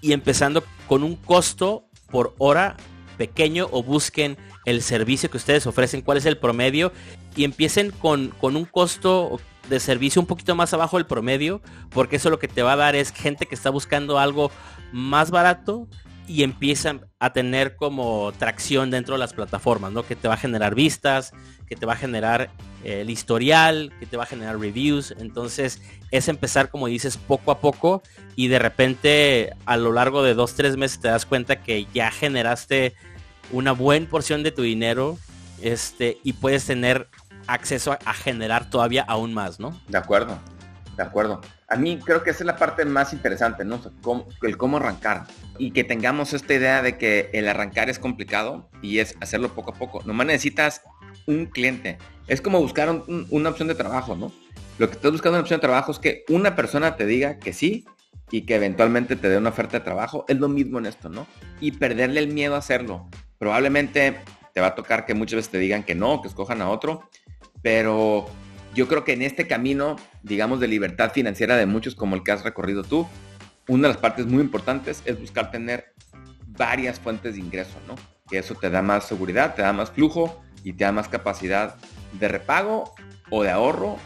y 0.00 0.12
empezando 0.12 0.62
con 0.86 1.02
un 1.02 1.16
costo 1.16 1.84
por 2.12 2.36
hora 2.38 2.76
pequeño 3.16 3.66
o 3.72 3.82
busquen 3.82 4.38
el 4.66 4.82
servicio 4.82 5.32
que 5.32 5.36
ustedes 5.36 5.66
ofrecen, 5.66 6.02
cuál 6.02 6.18
es 6.18 6.26
el 6.26 6.38
promedio 6.38 6.92
y 7.34 7.42
empiecen 7.42 7.90
con, 7.90 8.28
con 8.40 8.54
un 8.54 8.64
costo 8.64 9.40
de 9.68 9.80
servicio 9.80 10.22
un 10.22 10.28
poquito 10.28 10.54
más 10.54 10.72
abajo 10.72 10.96
del 10.96 11.06
promedio, 11.06 11.60
porque 11.90 12.16
eso 12.16 12.30
lo 12.30 12.38
que 12.38 12.46
te 12.46 12.62
va 12.62 12.74
a 12.74 12.76
dar 12.76 12.94
es 12.94 13.10
gente 13.10 13.46
que 13.46 13.56
está 13.56 13.70
buscando 13.70 14.20
algo 14.20 14.52
más 14.92 15.32
barato 15.32 15.88
y 16.28 16.42
empiezan 16.42 17.06
a 17.18 17.32
tener 17.32 17.74
como 17.74 18.32
tracción 18.38 18.90
dentro 18.90 19.14
de 19.14 19.18
las 19.18 19.32
plataformas, 19.32 19.92
¿no? 19.92 20.04
Que 20.04 20.14
te 20.14 20.28
va 20.28 20.34
a 20.34 20.36
generar 20.36 20.74
vistas, 20.74 21.32
que 21.66 21.74
te 21.74 21.86
va 21.86 21.94
a 21.94 21.96
generar 21.96 22.50
eh, 22.84 23.00
el 23.00 23.10
historial, 23.10 23.92
que 23.98 24.06
te 24.06 24.16
va 24.16 24.24
a 24.24 24.26
generar 24.26 24.58
reviews. 24.58 25.14
Entonces 25.18 25.80
es 26.10 26.28
empezar, 26.28 26.70
como 26.70 26.86
dices, 26.86 27.16
poco 27.16 27.50
a 27.50 27.60
poco 27.60 28.02
y 28.36 28.48
de 28.48 28.58
repente 28.58 29.54
a 29.66 29.76
lo 29.76 29.92
largo 29.92 30.22
de 30.22 30.34
dos, 30.34 30.54
tres 30.54 30.76
meses 30.76 31.00
te 31.00 31.08
das 31.08 31.26
cuenta 31.26 31.62
que 31.62 31.86
ya 31.92 32.10
generaste 32.10 32.94
una 33.50 33.72
buena 33.72 34.08
porción 34.08 34.42
de 34.42 34.52
tu 34.52 34.62
dinero 34.62 35.18
este, 35.62 36.18
y 36.22 36.34
puedes 36.34 36.64
tener 36.66 37.08
acceso 37.46 37.96
a, 38.04 38.14
generar 38.14 38.68
todavía 38.68 39.02
aún 39.08 39.32
más, 39.32 39.58
¿no? 39.58 39.80
De 39.88 39.98
acuerdo, 39.98 40.38
de 40.98 41.04
acuerdo. 41.04 41.40
A 41.68 41.76
mí 41.76 41.98
creo 42.04 42.24
que 42.24 42.30
esa 42.30 42.40
es 42.40 42.46
la 42.46 42.56
parte 42.56 42.84
más 42.84 43.12
interesante, 43.12 43.64
¿no? 43.64 43.80
el 44.42 44.56
cómo 44.56 44.76
arrancar. 44.76 45.26
Y 45.56 45.70
que 45.70 45.84
tengamos 45.84 46.32
esta 46.34 46.54
idea 46.54 46.82
de 46.82 46.98
que 46.98 47.30
el 47.32 47.48
arrancar 47.48 47.88
es 47.88 48.00
complicado 48.00 48.68
y 48.82 48.98
es 48.98 49.14
hacerlo 49.20 49.54
poco 49.54 49.70
a 49.70 49.74
poco. 49.74 50.02
Nomás 50.04 50.26
necesitas 50.26 50.82
un 51.26 51.46
cliente. 51.46 51.98
Es 52.26 52.42
como 52.42 52.60
buscar 52.60 53.02
una 53.30 53.48
opción 53.48 53.68
de 53.68 53.76
trabajo, 53.76 54.16
¿no? 54.16 54.32
Lo 54.78 54.88
que 54.88 54.96
estás 54.96 55.12
buscando 55.12 55.36
en 55.36 55.40
una 55.40 55.42
opción 55.42 55.58
de 55.58 55.66
trabajo 55.66 55.92
es 55.92 56.00
que 56.00 56.24
una 56.28 56.56
persona 56.56 56.96
te 56.96 57.06
diga 57.06 57.38
que 57.38 57.52
sí 57.52 57.86
y 58.30 58.42
que 58.42 58.56
eventualmente 58.56 59.14
te 59.14 59.28
dé 59.28 59.38
una 59.38 59.50
oferta 59.50 59.78
de 59.78 59.84
trabajo. 59.84 60.24
Es 60.26 60.38
lo 60.38 60.48
mismo 60.48 60.80
en 60.80 60.86
esto, 60.86 61.08
¿no? 61.08 61.28
Y 61.60 61.72
perderle 61.72 62.20
el 62.20 62.28
miedo 62.28 62.56
a 62.56 62.58
hacerlo. 62.58 63.08
Probablemente 63.38 64.18
te 64.52 64.60
va 64.60 64.68
a 64.68 64.74
tocar 64.74 65.06
que 65.06 65.14
muchas 65.14 65.36
veces 65.36 65.52
te 65.52 65.58
digan 65.58 65.84
que 65.84 65.94
no, 65.94 66.22
que 66.22 66.28
escojan 66.28 66.60
a 66.60 66.68
otro, 66.70 67.08
pero 67.62 68.26
yo 68.78 68.86
creo 68.86 69.02
que 69.02 69.12
en 69.12 69.22
este 69.22 69.48
camino, 69.48 69.96
digamos, 70.22 70.60
de 70.60 70.68
libertad 70.68 71.10
financiera 71.10 71.56
de 71.56 71.66
muchos 71.66 71.96
como 71.96 72.14
el 72.14 72.22
que 72.22 72.30
has 72.30 72.44
recorrido 72.44 72.84
tú, 72.84 73.08
una 73.66 73.88
de 73.88 73.94
las 73.94 73.96
partes 73.96 74.26
muy 74.26 74.40
importantes 74.40 75.02
es 75.04 75.18
buscar 75.18 75.50
tener 75.50 75.92
varias 76.46 77.00
fuentes 77.00 77.34
de 77.34 77.40
ingreso, 77.40 77.76
¿no? 77.88 77.96
Que 78.30 78.38
eso 78.38 78.54
te 78.54 78.70
da 78.70 78.80
más 78.80 79.08
seguridad, 79.08 79.56
te 79.56 79.62
da 79.62 79.72
más 79.72 79.90
flujo 79.90 80.40
y 80.62 80.74
te 80.74 80.84
da 80.84 80.92
más 80.92 81.08
capacidad 81.08 81.74
de 82.12 82.28
repago 82.28 82.94
o 83.30 83.42
de 83.42 83.50
ahorro 83.50 83.96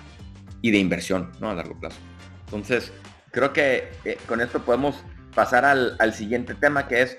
y 0.62 0.70
de 0.70 0.78
inversión, 0.78 1.32
¿no? 1.38 1.50
A 1.50 1.54
largo 1.54 1.78
plazo. 1.78 1.98
Entonces, 2.46 2.94
creo 3.30 3.52
que 3.52 3.90
eh, 4.06 4.16
con 4.26 4.40
esto 4.40 4.64
podemos 4.64 5.04
pasar 5.34 5.66
al, 5.66 5.96
al, 5.98 6.14
siguiente 6.14 6.54
tema, 6.54 6.88
que 6.88 7.02
es 7.02 7.18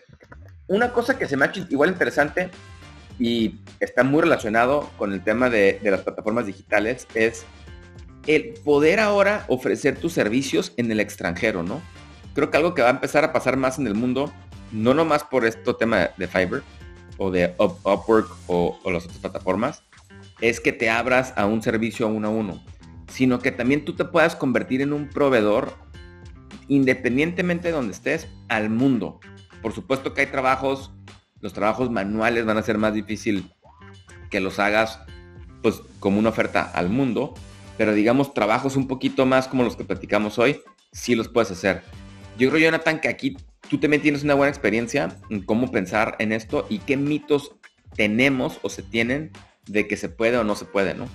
una 0.66 0.92
cosa 0.92 1.20
que 1.20 1.28
se 1.28 1.38
me 1.38 1.46
ha 1.46 1.50
hecho 1.50 1.68
igual 1.70 1.92
interesante 1.92 2.50
y 3.19 3.60
está 3.80 4.04
muy 4.04 4.21
relacionado 4.21 4.89
con 4.97 5.13
el 5.13 5.23
tema 5.23 5.49
de, 5.49 5.80
las 5.84 6.02
plataformas 6.02 6.45
digitales, 6.45 7.08
es 7.13 7.45
el 8.28 8.54
poder 8.63 8.99
ahora 8.99 9.45
ofrecer 9.47 9.97
tus 9.97 10.13
servicios 10.13 10.73
en 10.78 10.91
el 10.91 10.99
extranjero, 10.99 11.63
¿no? 11.63 11.82
Creo 12.34 12.49
que 12.49 12.58
algo 12.58 12.73
que 12.73 12.82
va 12.82 12.88
a 12.88 12.91
empezar 12.91 13.23
a 13.23 13.34
pasar 13.34 13.58
más 13.58 13.78
en 13.78 13.88
el 13.88 13.95
mundo, 13.95 14.34
no 14.71 14.93
nomás 14.93 15.23
por 15.23 15.45
este 15.45 15.73
tema 15.73 16.10
de 16.17 16.28
Fiverr 16.28 16.63
o 17.17 17.30
de 17.30 17.54
Upwork 17.60 18.30
o, 18.47 18.80
o 18.84 18.91
las 18.91 19.06
otras 19.06 19.19
plataformas, 19.19 19.84
es 20.41 20.60
que 20.60 20.73
te 20.73 20.89
abras 20.89 21.34
a 21.36 21.45
un 21.45 21.62
servicio 21.62 22.08
uno 22.08 22.30
a 22.30 22.32
uno, 22.32 22.63
sino 23.08 23.39
que 23.39 23.52
también 23.52 23.86
tú 23.86 23.93
te 23.95 24.06
puedas 24.06 24.36
convertir 24.36 24.82
en 24.82 24.93
un 24.93 25.10
proveedor 25.10 25.73
independientemente 26.67 27.67
de 27.67 27.73
donde 27.73 27.93
estés 27.93 28.28
al 28.47 28.69
mundo. 28.69 29.19
Por 29.62 29.73
supuesto 29.73 30.13
que 30.13 30.21
hay 30.21 30.28
trabajos 30.28 30.91
los 31.43 31.53
trabajos 31.53 31.91
manuales 31.91 32.45
van 32.45 32.58
a 32.58 32.63
ser 32.63 32.77
más 32.77 32.93
difícil 32.93 33.51
que 34.32 34.39
los 34.39 34.60
hagas 34.60 35.01
pues 35.62 35.82
como 35.99 36.17
una 36.17 36.29
oferta 36.29 36.63
al 36.63 36.89
mundo, 36.89 37.34
pero 37.77 37.93
digamos 37.93 38.34
trabajos 38.34 38.77
un 38.77 38.88
poquito 38.88 39.25
más 39.25 39.49
como 39.49 39.63
los 39.63 39.75
que 39.75 39.84
platicamos 39.84 40.39
hoy, 40.39 40.62
sí 40.93 41.15
los 41.15 41.27
puedes 41.27 41.51
hacer. 41.51 41.84
Yo 42.38 42.49
creo, 42.49 42.62
Jonathan, 42.62 42.99
que 42.99 43.10
aquí 43.10 43.38
tú 43.69 43.77
también 43.77 44.01
tienes 44.01 44.23
una 44.23 44.36
buena 44.36 44.49
experiencia 44.49 45.17
en 45.29 45.41
cómo 45.41 45.69
pensar 45.69 46.15
en 46.19 46.32
esto 46.32 46.65
y 46.69 46.79
qué 46.79 46.95
mitos 46.95 47.51
tenemos 47.95 48.60
o 48.62 48.69
se 48.69 48.82
tienen 48.82 49.32
de 49.67 49.86
que 49.88 49.97
se 49.97 50.08
puede 50.08 50.38
o 50.38 50.45
no 50.45 50.56
se 50.56 50.65
puede, 50.65 50.93
¿no? 50.93 51.08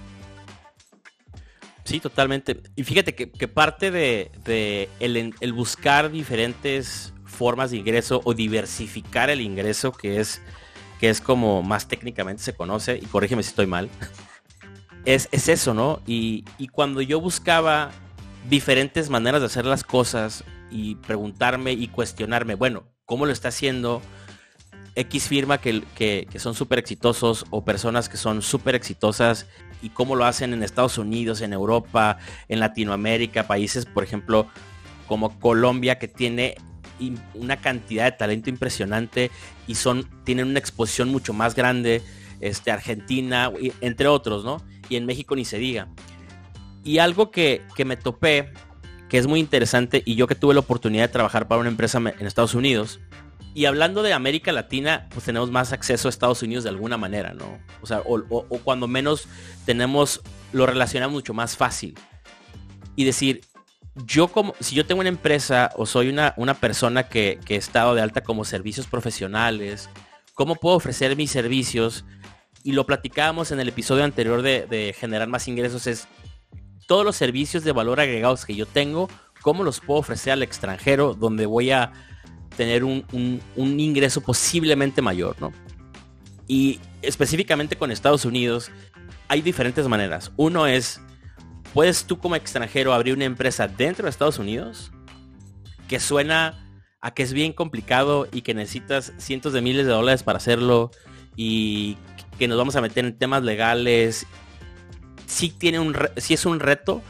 Sí, 1.84 2.00
totalmente. 2.00 2.60
Y 2.76 2.84
fíjate 2.84 3.14
que, 3.14 3.48
parte 3.48 3.90
de, 3.90 4.88
el, 5.00 5.52
buscar 5.54 6.10
diferentes 6.10 7.14
formas 7.28 7.70
de 7.70 7.76
ingreso 7.76 8.20
o 8.24 8.34
diversificar 8.34 9.30
el 9.30 9.40
ingreso, 9.40 9.92
que 9.92 10.18
es, 10.18 10.42
que 10.98 11.10
es 11.10 11.20
como 11.20 11.62
más 11.62 11.86
técnicamente 11.86 12.42
se 12.42 12.54
conoce, 12.54 12.96
y 12.96 13.06
corrígeme 13.06 13.42
si 13.42 13.50
estoy 13.50 13.66
mal, 13.66 13.88
es, 15.04 15.28
es 15.30 15.48
eso, 15.48 15.74
¿no? 15.74 16.00
Y, 16.06 16.44
y 16.58 16.68
cuando 16.68 17.00
yo 17.00 17.20
buscaba 17.20 17.90
diferentes 18.48 19.10
maneras 19.10 19.40
de 19.40 19.46
hacer 19.46 19.66
las 19.66 19.84
cosas 19.84 20.44
y 20.70 20.96
preguntarme 20.96 21.72
y 21.72 21.88
cuestionarme, 21.88 22.54
bueno, 22.54 22.84
¿cómo 23.04 23.26
lo 23.26 23.32
está 23.32 23.48
haciendo? 23.48 24.02
X 24.94 25.28
firma 25.28 25.58
que, 25.58 25.84
que, 25.94 26.26
que 26.28 26.38
son 26.40 26.54
súper 26.54 26.80
exitosos 26.80 27.46
o 27.50 27.64
personas 27.64 28.08
que 28.08 28.16
son 28.16 28.42
súper 28.42 28.74
exitosas 28.74 29.46
y 29.80 29.90
cómo 29.90 30.16
lo 30.16 30.24
hacen 30.24 30.52
en 30.52 30.64
Estados 30.64 30.98
Unidos, 30.98 31.40
en 31.40 31.52
Europa, 31.52 32.18
en 32.48 32.58
Latinoamérica, 32.58 33.46
países, 33.46 33.86
por 33.86 34.02
ejemplo, 34.02 34.48
como 35.06 35.38
Colombia, 35.38 35.98
que 35.98 36.08
tiene 36.08 36.56
una 37.34 37.56
cantidad 37.58 38.04
de 38.04 38.12
talento 38.12 38.50
impresionante 38.50 39.30
y 39.66 39.74
son, 39.74 40.08
tienen 40.24 40.48
una 40.48 40.58
exposición 40.58 41.08
mucho 41.10 41.32
más 41.32 41.54
grande, 41.54 42.02
este, 42.40 42.70
Argentina, 42.70 43.50
entre 43.80 44.08
otros, 44.08 44.44
¿no? 44.44 44.62
Y 44.88 44.96
en 44.96 45.06
México 45.06 45.36
ni 45.36 45.44
se 45.44 45.58
diga. 45.58 45.88
Y 46.84 46.98
algo 46.98 47.30
que, 47.30 47.62
que 47.74 47.84
me 47.84 47.96
topé, 47.96 48.52
que 49.08 49.18
es 49.18 49.26
muy 49.26 49.40
interesante, 49.40 50.02
y 50.04 50.14
yo 50.14 50.26
que 50.26 50.34
tuve 50.34 50.54
la 50.54 50.60
oportunidad 50.60 51.04
de 51.04 51.08
trabajar 51.08 51.48
para 51.48 51.60
una 51.60 51.70
empresa 51.70 51.98
en 51.98 52.26
Estados 52.26 52.54
Unidos, 52.54 53.00
y 53.58 53.64
hablando 53.64 54.04
de 54.04 54.12
América 54.12 54.52
Latina, 54.52 55.08
pues 55.10 55.24
tenemos 55.24 55.50
más 55.50 55.72
acceso 55.72 56.06
a 56.06 56.10
Estados 56.10 56.44
Unidos 56.44 56.62
de 56.62 56.70
alguna 56.70 56.96
manera, 56.96 57.34
¿no? 57.34 57.58
O 57.82 57.86
sea, 57.86 58.02
o, 58.04 58.22
cuando 58.62 58.86
menos 58.86 59.26
tenemos, 59.64 60.20
lo 60.52 60.64
relacionamos 60.64 61.12
mucho 61.12 61.34
más 61.34 61.56
fácil. 61.56 61.94
Y 62.94 63.02
decir, 63.02 63.40
yo 64.06 64.28
como, 64.28 64.54
si 64.60 64.74
yo 64.74 64.86
tengo 64.86 65.00
una 65.00 65.08
empresa 65.08 65.70
o 65.76 65.86
soy 65.86 66.08
una, 66.08 66.34
una 66.36 66.54
persona 66.54 67.08
que, 67.08 67.38
que 67.44 67.54
he 67.54 67.58
estado 67.58 67.94
de 67.94 68.02
alta 68.02 68.22
como 68.22 68.44
servicios 68.44 68.86
profesionales, 68.86 69.88
¿cómo 70.38 70.54
puedo 70.54 70.76
ofrecer 70.76 71.16
mis 71.16 71.32
servicios? 71.32 72.04
Y 72.62 72.70
lo 72.70 72.86
platicábamos 72.86 73.50
en 73.50 73.58
el 73.58 73.68
episodio 73.68 74.04
anterior 74.04 74.40
de, 74.42 74.94
generar 74.96 75.26
más 75.26 75.48
ingresos, 75.48 75.88
es 75.88 76.06
todos 76.86 77.04
los 77.04 77.16
servicios 77.16 77.64
de 77.64 77.72
valor 77.72 77.98
agregados 77.98 78.46
que 78.46 78.54
yo 78.54 78.64
tengo, 78.64 79.08
¿cómo 79.42 79.64
los 79.64 79.80
puedo 79.80 79.98
ofrecer 79.98 80.32
al 80.32 80.44
extranjero 80.44 81.14
donde 81.14 81.44
voy 81.44 81.72
a 81.72 81.92
tener 82.56 82.84
un, 82.84 83.42
ingreso 83.56 84.20
posiblemente 84.20 85.02
mayor, 85.02 85.34
¿no? 85.40 85.52
Y 86.46 86.78
específicamente 87.02 87.76
con 87.76 87.90
Estados 87.90 88.24
Unidos 88.24 88.70
hay 89.26 89.42
diferentes 89.42 89.88
maneras. 89.88 90.30
Uno 90.36 90.68
es, 90.68 91.00
puedes 91.74 92.04
tú 92.04 92.18
como 92.18 92.36
extranjero 92.36 92.92
abrir 92.92 93.14
una 93.14 93.24
empresa 93.24 93.68
dentro 93.68 94.04
de 94.04 94.10
Estados 94.10 94.38
Unidos 94.38 94.90
que 95.88 96.00
suena 96.00 96.64
a 97.00 97.14
que 97.14 97.22
es 97.22 97.32
bien 97.32 97.52
complicado 97.52 98.28
y 98.32 98.42
que 98.42 98.54
necesitas 98.54 99.12
cientos 99.18 99.52
de 99.52 99.62
miles 99.62 99.86
de 99.86 99.92
dólares 99.92 100.22
para 100.22 100.38
hacerlo 100.38 100.90
y 101.36 101.96
que 102.38 102.48
nos 102.48 102.58
vamos 102.58 102.76
a 102.76 102.80
meter 102.80 103.04
en 103.04 103.16
temas 103.16 103.42
legales. 103.42 104.26
Sí 105.26 105.50
tiene 105.50 105.78
un, 105.78 105.96
sí 106.16 106.34
es 106.34 106.44
un 106.44 106.60
reto, 106.60 107.02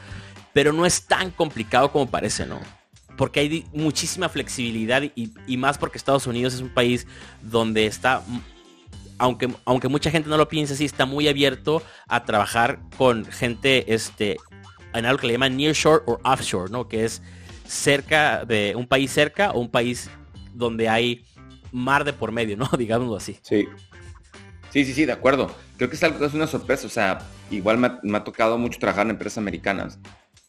pero 0.53 0.73
no 0.73 0.87
es 0.87 1.07
tan 1.07 1.31
complicado 1.31 1.91
como 1.91 2.11
parece, 2.11 2.47
¿no? 2.47 2.61
porque 3.19 3.41
hay 3.41 3.67
muchísima 3.75 4.29
flexibilidad 4.29 5.03
y, 5.03 5.57
más 5.57 5.77
porque 5.77 5.99
Estados 5.99 6.27
Unidos 6.29 6.55
es 6.55 6.61
un 6.61 6.69
país 6.69 7.07
donde 7.43 7.85
está, 7.87 8.23
aunque, 9.19 9.53
aunque 9.65 9.89
mucha 9.89 10.11
gente 10.13 10.31
no 10.31 10.37
lo 10.37 10.49
piense 10.49 10.75
así, 10.75 10.85
está 10.85 11.05
muy 11.05 11.27
abierto 11.27 11.83
a 12.07 12.25
trabajar 12.25 12.79
con 12.97 13.25
gente 13.25 13.93
este, 13.93 14.37
en 14.95 15.07
algo 15.07 15.21
que 15.21 15.27
le 15.27 15.35
llaman 15.35 15.57
nearshore 15.57 16.03
o 16.07 16.21
offshore, 16.25 16.71
¿no? 16.71 16.89
Que 16.89 17.05
es 17.05 17.23
cerca 17.67 18.45
de 18.45 18.75
un 18.77 18.87
país 18.87 19.11
cerca 19.11 19.51
o 19.51 19.61
un 19.61 19.71
país 19.71 20.11
donde 20.55 20.89
hay 20.89 21.25
mar 21.73 22.05
de 22.05 22.13
por 22.13 22.33
medio, 22.33 22.57
¿no? 22.57 22.69
Digámoslo 22.79 23.17
así. 23.17 23.39
Sí. 23.43 23.67
Sí, 24.71 24.85
sí, 24.85 24.93
sí, 24.93 25.07
de 25.07 25.13
acuerdo. 25.13 25.55
Creo 25.79 25.89
que 25.89 25.97
es 25.97 26.03
algo 26.03 26.25
es 26.25 26.35
una 26.35 26.47
sorpresa. 26.47 26.87
O 26.87 26.91
sea, 26.91 27.19
igual 27.51 27.79
me 27.79 27.91
me 28.03 28.19
ha 28.19 28.25
tocado 28.25 28.59
mucho 28.59 28.79
trabajar 28.79 29.07
en 29.07 29.13
empresas 29.13 29.39
americanas 29.39 29.99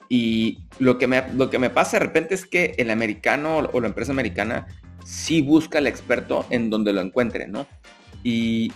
y 0.09 0.57
lo 0.79 0.97
que, 0.97 1.05
me, 1.05 1.23
lo 1.35 1.51
que 1.51 1.59
me 1.59 1.69
pasa 1.69 1.99
de 1.99 2.05
repente 2.05 2.33
es 2.33 2.47
que 2.47 2.73
el 2.79 2.89
americano 2.89 3.69
o 3.71 3.79
la 3.79 3.87
empresa 3.87 4.11
americana 4.11 4.65
sí 5.05 5.41
busca 5.41 5.77
al 5.77 5.85
experto 5.85 6.45
en 6.49 6.71
donde 6.71 6.91
lo 6.93 7.01
encuentre, 7.01 7.47
¿no? 7.47 7.67
Y 8.23 8.73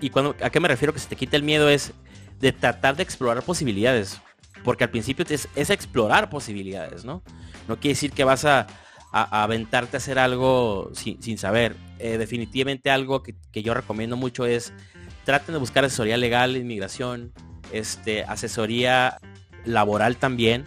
Y 0.00 0.10
cuando, 0.10 0.36
¿a 0.42 0.50
qué 0.50 0.60
me 0.60 0.68
refiero 0.68 0.92
que 0.92 1.00
se 1.00 1.08
te 1.08 1.16
quita 1.16 1.36
el 1.36 1.42
miedo? 1.42 1.68
Es 1.68 1.92
de 2.40 2.52
tratar 2.52 2.96
de 2.96 3.02
explorar 3.02 3.42
posibilidades. 3.42 4.20
Porque 4.64 4.84
al 4.84 4.90
principio 4.90 5.24
es, 5.28 5.48
es 5.54 5.70
explorar 5.70 6.30
posibilidades, 6.30 7.04
¿no? 7.04 7.22
No 7.68 7.76
quiere 7.76 7.94
decir 7.94 8.12
que 8.12 8.24
vas 8.24 8.44
a, 8.44 8.66
aventarte 9.12 9.96
a 9.96 9.98
hacer 9.98 10.18
algo 10.18 10.90
sin, 10.94 11.38
saber. 11.38 11.76
Eh, 11.98 12.18
definitivamente 12.18 12.90
algo 12.90 13.22
que, 13.22 13.34
que, 13.52 13.62
yo 13.62 13.74
recomiendo 13.74 14.16
mucho 14.16 14.46
es 14.46 14.72
traten 15.24 15.52
de 15.54 15.58
buscar 15.58 15.84
asesoría 15.84 16.16
legal, 16.16 16.56
inmigración, 16.56 17.32
este, 17.72 18.24
asesoría 18.24 19.18
laboral 19.64 20.16
también, 20.16 20.64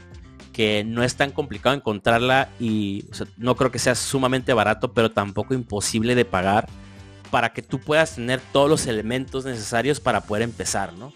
que 0.54 0.84
no 0.84 1.04
es 1.04 1.16
tan 1.16 1.32
complicado 1.32 1.76
encontrarla 1.76 2.50
y 2.60 3.06
no 3.38 3.56
creo 3.56 3.72
que 3.72 3.80
sea 3.80 3.96
sumamente 3.96 4.54
barato, 4.54 4.94
pero 4.94 5.12
tampoco 5.12 5.54
imposible 5.54 6.14
de 6.14 6.26
pagar 6.26 6.68
para 7.32 7.54
que 7.54 7.62
tú 7.62 7.80
puedas 7.80 8.16
tener 8.16 8.42
todos 8.52 8.70
los 8.70 8.86
elementos 8.86 9.46
necesarios 9.46 10.00
para 10.00 10.22
poder 10.22 10.44
empezar, 10.44 10.94
¿no? 10.94 11.14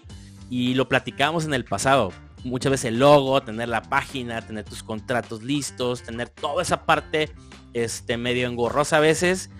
Y 0.50 0.74
lo 0.74 0.88
platicamos 0.88 1.44
en 1.44 1.54
el 1.54 1.64
pasado. 1.64 2.12
Muchas 2.44 2.70
veces 2.70 2.84
el 2.86 2.98
logo, 2.98 3.42
tener 3.42 3.68
la 3.68 3.82
página, 3.82 4.40
tener 4.40 4.64
tus 4.64 4.82
contratos 4.82 5.42
listos, 5.42 6.02
tener 6.02 6.28
toda 6.28 6.62
esa 6.62 6.84
parte 6.86 7.32
este, 7.72 8.16
medio 8.16 8.46
engorrosa 8.46 8.98
a 8.98 9.00
veces. 9.00 9.50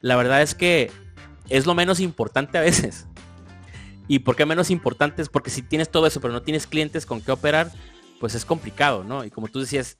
La 0.00 0.16
verdad 0.16 0.40
es 0.40 0.54
que 0.54 0.90
es 1.48 1.66
lo 1.66 1.74
menos 1.74 2.00
importante 2.00 2.56
a 2.56 2.62
veces. 2.62 3.06
¿Y 4.08 4.20
por 4.20 4.34
qué 4.34 4.46
menos 4.46 4.70
importantes? 4.70 5.28
Porque 5.28 5.50
si 5.50 5.62
tienes 5.62 5.90
todo 5.90 6.06
eso, 6.06 6.20
pero 6.20 6.32
no 6.32 6.42
tienes 6.42 6.66
clientes 6.66 7.06
con 7.06 7.20
qué 7.20 7.30
operar, 7.30 7.70
pues 8.18 8.34
es 8.34 8.44
complicado, 8.44 9.04
¿no? 9.04 9.24
Y 9.24 9.30
como 9.30 9.48
tú 9.48 9.60
decías, 9.60 9.98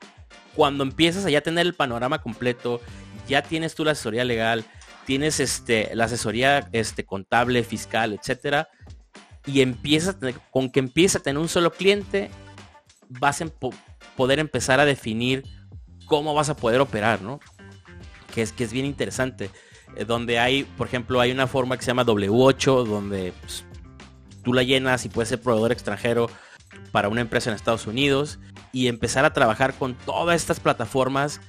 cuando 0.57 0.83
empiezas 0.83 1.24
a 1.26 1.31
ya 1.31 1.42
tener 1.42 1.66
el 1.66 1.74
panorama 1.74 2.20
completo, 2.20 2.81
ya 3.29 3.42
tienes 3.42 3.74
tú 3.74 3.85
la 3.85 3.92
asesoría 3.92 4.24
legal, 4.24 4.64
tienes 5.07 5.38
este, 5.38 5.90
la 5.94 6.07
asesoría 6.07 6.68
este, 6.72 7.05
contable, 7.05 7.62
fiscal, 7.62 8.12
etcétera, 8.12 8.68
y 9.46 9.61
empiezas 9.62 10.16
con 10.50 10.70
que 10.70 10.81
empieza 10.81 11.18
a 11.18 11.22
tener 11.22 11.40
un 11.40 11.48
solo 11.48 11.72
cliente, 11.72 12.31
vas 13.09 13.40
a 13.42 13.46
poder 14.16 14.38
empezar 14.38 14.81
a 14.81 14.85
definir 14.85 15.44
cómo 16.07 16.35
vas 16.35 16.48
a 16.48 16.57
poder 16.57 16.81
operar, 16.81 17.22
¿no? 17.22 17.40
Que 18.35 18.42
es, 18.42 18.53
que 18.53 18.64
es 18.64 18.72
bien 18.72 18.87
interesante. 18.87 19.50
eh, 19.96 20.05
donde 20.05 20.38
hay, 20.38 20.64
por 20.64 20.87
ejemplo, 20.87 21.20
hay 21.20 21.33
una 21.33 21.46
forma 21.46 21.76
que 21.76 21.83
se 21.83 21.88
llama 21.88 22.05
W8, 22.05 22.85
donde 22.85 23.33
pues, 23.40 23.64
tú 24.42 24.53
la 24.53 24.62
llenas 24.62 25.05
y 25.05 25.09
puedes 25.09 25.29
ser 25.29 25.40
proveedor 25.40 25.72
extranjero 25.72 26.31
para 26.92 27.09
una 27.09 27.20
empresa 27.20 27.50
en 27.50 27.57
Estados 27.57 27.87
Unidos 27.87 28.38
y 28.72 28.88
empezar 28.88 29.24
a 29.24 29.33
trabajar 29.33 29.74
con 29.74 29.94
todas 29.94 30.37
estas 30.37 30.61
plataformas 30.61 31.40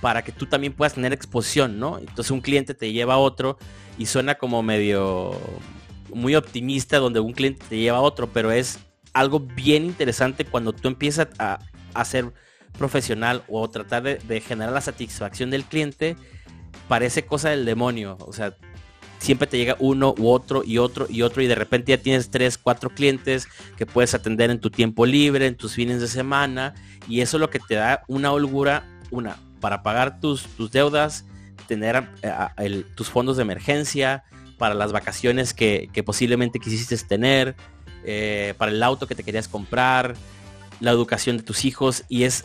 para 0.00 0.22
que 0.22 0.32
tú 0.32 0.46
también 0.46 0.72
puedas 0.72 0.94
tener 0.94 1.12
exposición, 1.12 1.78
¿no? 1.78 1.98
Entonces 1.98 2.30
un 2.30 2.40
cliente 2.40 2.74
te 2.74 2.92
lleva 2.92 3.14
a 3.14 3.18
otro 3.18 3.58
y 3.98 4.06
suena 4.06 4.36
como 4.36 4.62
medio 4.62 5.38
muy 6.14 6.34
optimista 6.34 6.98
donde 6.98 7.20
un 7.20 7.32
cliente 7.32 7.64
te 7.68 7.78
lleva 7.78 7.98
a 7.98 8.02
otro, 8.02 8.28
pero 8.32 8.50
es 8.50 8.78
algo 9.12 9.40
bien 9.40 9.84
interesante 9.84 10.44
cuando 10.44 10.72
tú 10.72 10.88
empiezas 10.88 11.28
a, 11.38 11.58
ser 12.04 12.32
profesional 12.78 13.42
o 13.48 13.68
tratar 13.68 14.02
de, 14.02 14.16
de, 14.16 14.40
generar 14.40 14.72
la 14.72 14.80
satisfacción 14.80 15.50
del 15.50 15.64
cliente, 15.64 16.16
parece 16.88 17.26
cosa 17.26 17.50
del 17.50 17.64
demonio. 17.64 18.16
O 18.20 18.32
sea, 18.32 18.54
siempre 19.20 19.46
te 19.46 19.58
llega 19.58 19.76
uno 19.78 20.14
u 20.18 20.28
otro 20.28 20.62
y 20.64 20.78
otro 20.78 21.06
y 21.08 21.22
otro 21.22 21.42
y 21.42 21.46
de 21.46 21.54
repente 21.54 21.90
ya 21.90 21.98
tienes 21.98 22.30
tres, 22.30 22.58
cuatro 22.58 22.90
clientes 22.90 23.48
que 23.76 23.86
puedes 23.86 24.14
atender 24.14 24.50
en 24.50 24.60
tu 24.60 24.70
tiempo 24.70 25.06
libre, 25.06 25.46
en 25.46 25.56
tus 25.56 25.74
fines 25.74 26.00
de 26.00 26.08
semana 26.08 26.74
y 27.08 27.20
eso 27.20 27.36
es 27.36 27.40
lo 27.40 27.50
que 27.50 27.60
te 27.60 27.74
da 27.74 28.02
una 28.08 28.32
holgura, 28.32 28.84
una, 29.10 29.36
para 29.60 29.82
pagar 29.82 30.20
tus, 30.20 30.44
tus 30.56 30.72
deudas, 30.72 31.24
tener 31.68 32.08
eh, 32.22 32.84
tus 32.94 33.08
fondos 33.10 33.36
de 33.36 33.42
emergencia, 33.42 34.24
para 34.60 34.74
las 34.74 34.92
vacaciones 34.92 35.54
que, 35.54 35.88
posiblemente 36.04 36.60
quisiste 36.60 36.94
tener, 36.98 37.56
eh, 38.04 38.52
para 38.58 38.70
el 38.70 38.82
auto 38.82 39.06
que 39.06 39.14
te 39.14 39.24
querías 39.24 39.48
comprar, 39.48 40.14
la 40.80 40.90
educación 40.90 41.38
de 41.38 41.42
tus 41.42 41.64
hijos 41.64 42.04
y 42.08 42.24
es 42.24 42.44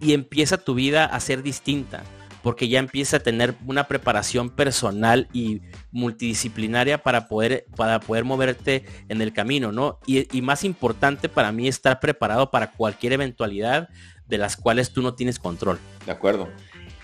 y 0.00 0.14
empieza 0.14 0.58
tu 0.58 0.74
vida 0.74 1.04
a 1.04 1.20
ser 1.20 1.44
distinta 1.44 2.02
porque 2.42 2.68
ya 2.68 2.80
empieza 2.80 3.18
a 3.18 3.20
tener 3.20 3.54
una 3.64 3.84
preparación 3.84 4.50
personal 4.50 5.28
y 5.32 5.62
multidisciplinaria 5.92 7.00
para 7.00 7.28
poder, 7.28 7.66
para 7.76 8.00
poder 8.00 8.24
moverte 8.24 8.84
en 9.08 9.22
el 9.22 9.32
camino, 9.32 9.70
¿no? 9.70 10.00
Y, 10.06 10.26
y, 10.36 10.42
más 10.42 10.64
importante 10.64 11.28
para 11.28 11.52
mí 11.52 11.68
estar 11.68 12.00
preparado 12.00 12.50
para 12.50 12.72
cualquier 12.72 13.12
eventualidad 13.12 13.90
de 14.26 14.38
las 14.38 14.56
cuales 14.56 14.92
tú 14.92 15.02
no 15.02 15.14
tienes 15.14 15.38
control. 15.38 15.78
De 16.04 16.10
acuerdo. 16.10 16.48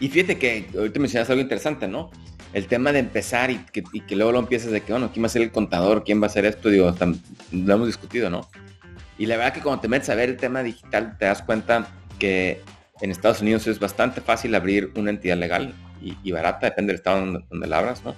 Y 0.00 0.08
fíjate 0.08 0.38
que 0.38 0.68
ahorita 0.76 0.98
mencionas 0.98 1.30
algo 1.30 1.42
interesante, 1.42 1.86
¿no? 1.86 2.10
El 2.52 2.66
tema 2.66 2.92
de 2.92 3.00
empezar 3.00 3.50
y 3.50 3.58
que, 3.58 4.16
luego 4.16 4.32
lo 4.32 4.38
empiezas 4.38 4.70
de 4.70 4.80
que, 4.80 4.92
bueno, 4.92 5.10
¿quién 5.12 5.22
va 5.22 5.26
a 5.26 5.30
ser 5.30 5.42
el 5.42 5.52
contador? 5.52 6.04
¿Quién 6.04 6.20
va 6.20 6.24
a 6.24 6.30
hacer 6.30 6.46
esto? 6.46 6.70
Digo, 6.70 6.94
lo 7.52 7.74
hemos 7.74 7.86
discutido, 7.86 8.30
¿no? 8.30 8.48
Y 9.18 9.26
la 9.26 9.36
verdad 9.36 9.52
que 9.52 9.60
cuando 9.60 9.80
te 9.80 9.88
metes 9.88 10.08
a 10.10 10.14
ver 10.14 10.30
el 10.30 10.36
tema 10.36 10.62
digital, 10.62 11.16
te 11.18 11.26
das 11.26 11.42
cuenta 11.42 11.88
que 12.18 12.62
en 13.00 13.10
Estados 13.10 13.42
Unidos 13.42 13.66
es 13.66 13.78
bastante 13.78 14.20
fácil 14.20 14.54
abrir 14.54 14.92
una 14.96 15.10
entidad 15.10 15.36
legal 15.36 15.74
y, 16.00 16.30
barata, 16.30 16.66
depende 16.66 16.92
del 16.92 16.96
estado 16.96 17.42
donde, 17.48 17.66
la 17.66 17.78
abras, 17.78 18.04
¿no? 18.04 18.14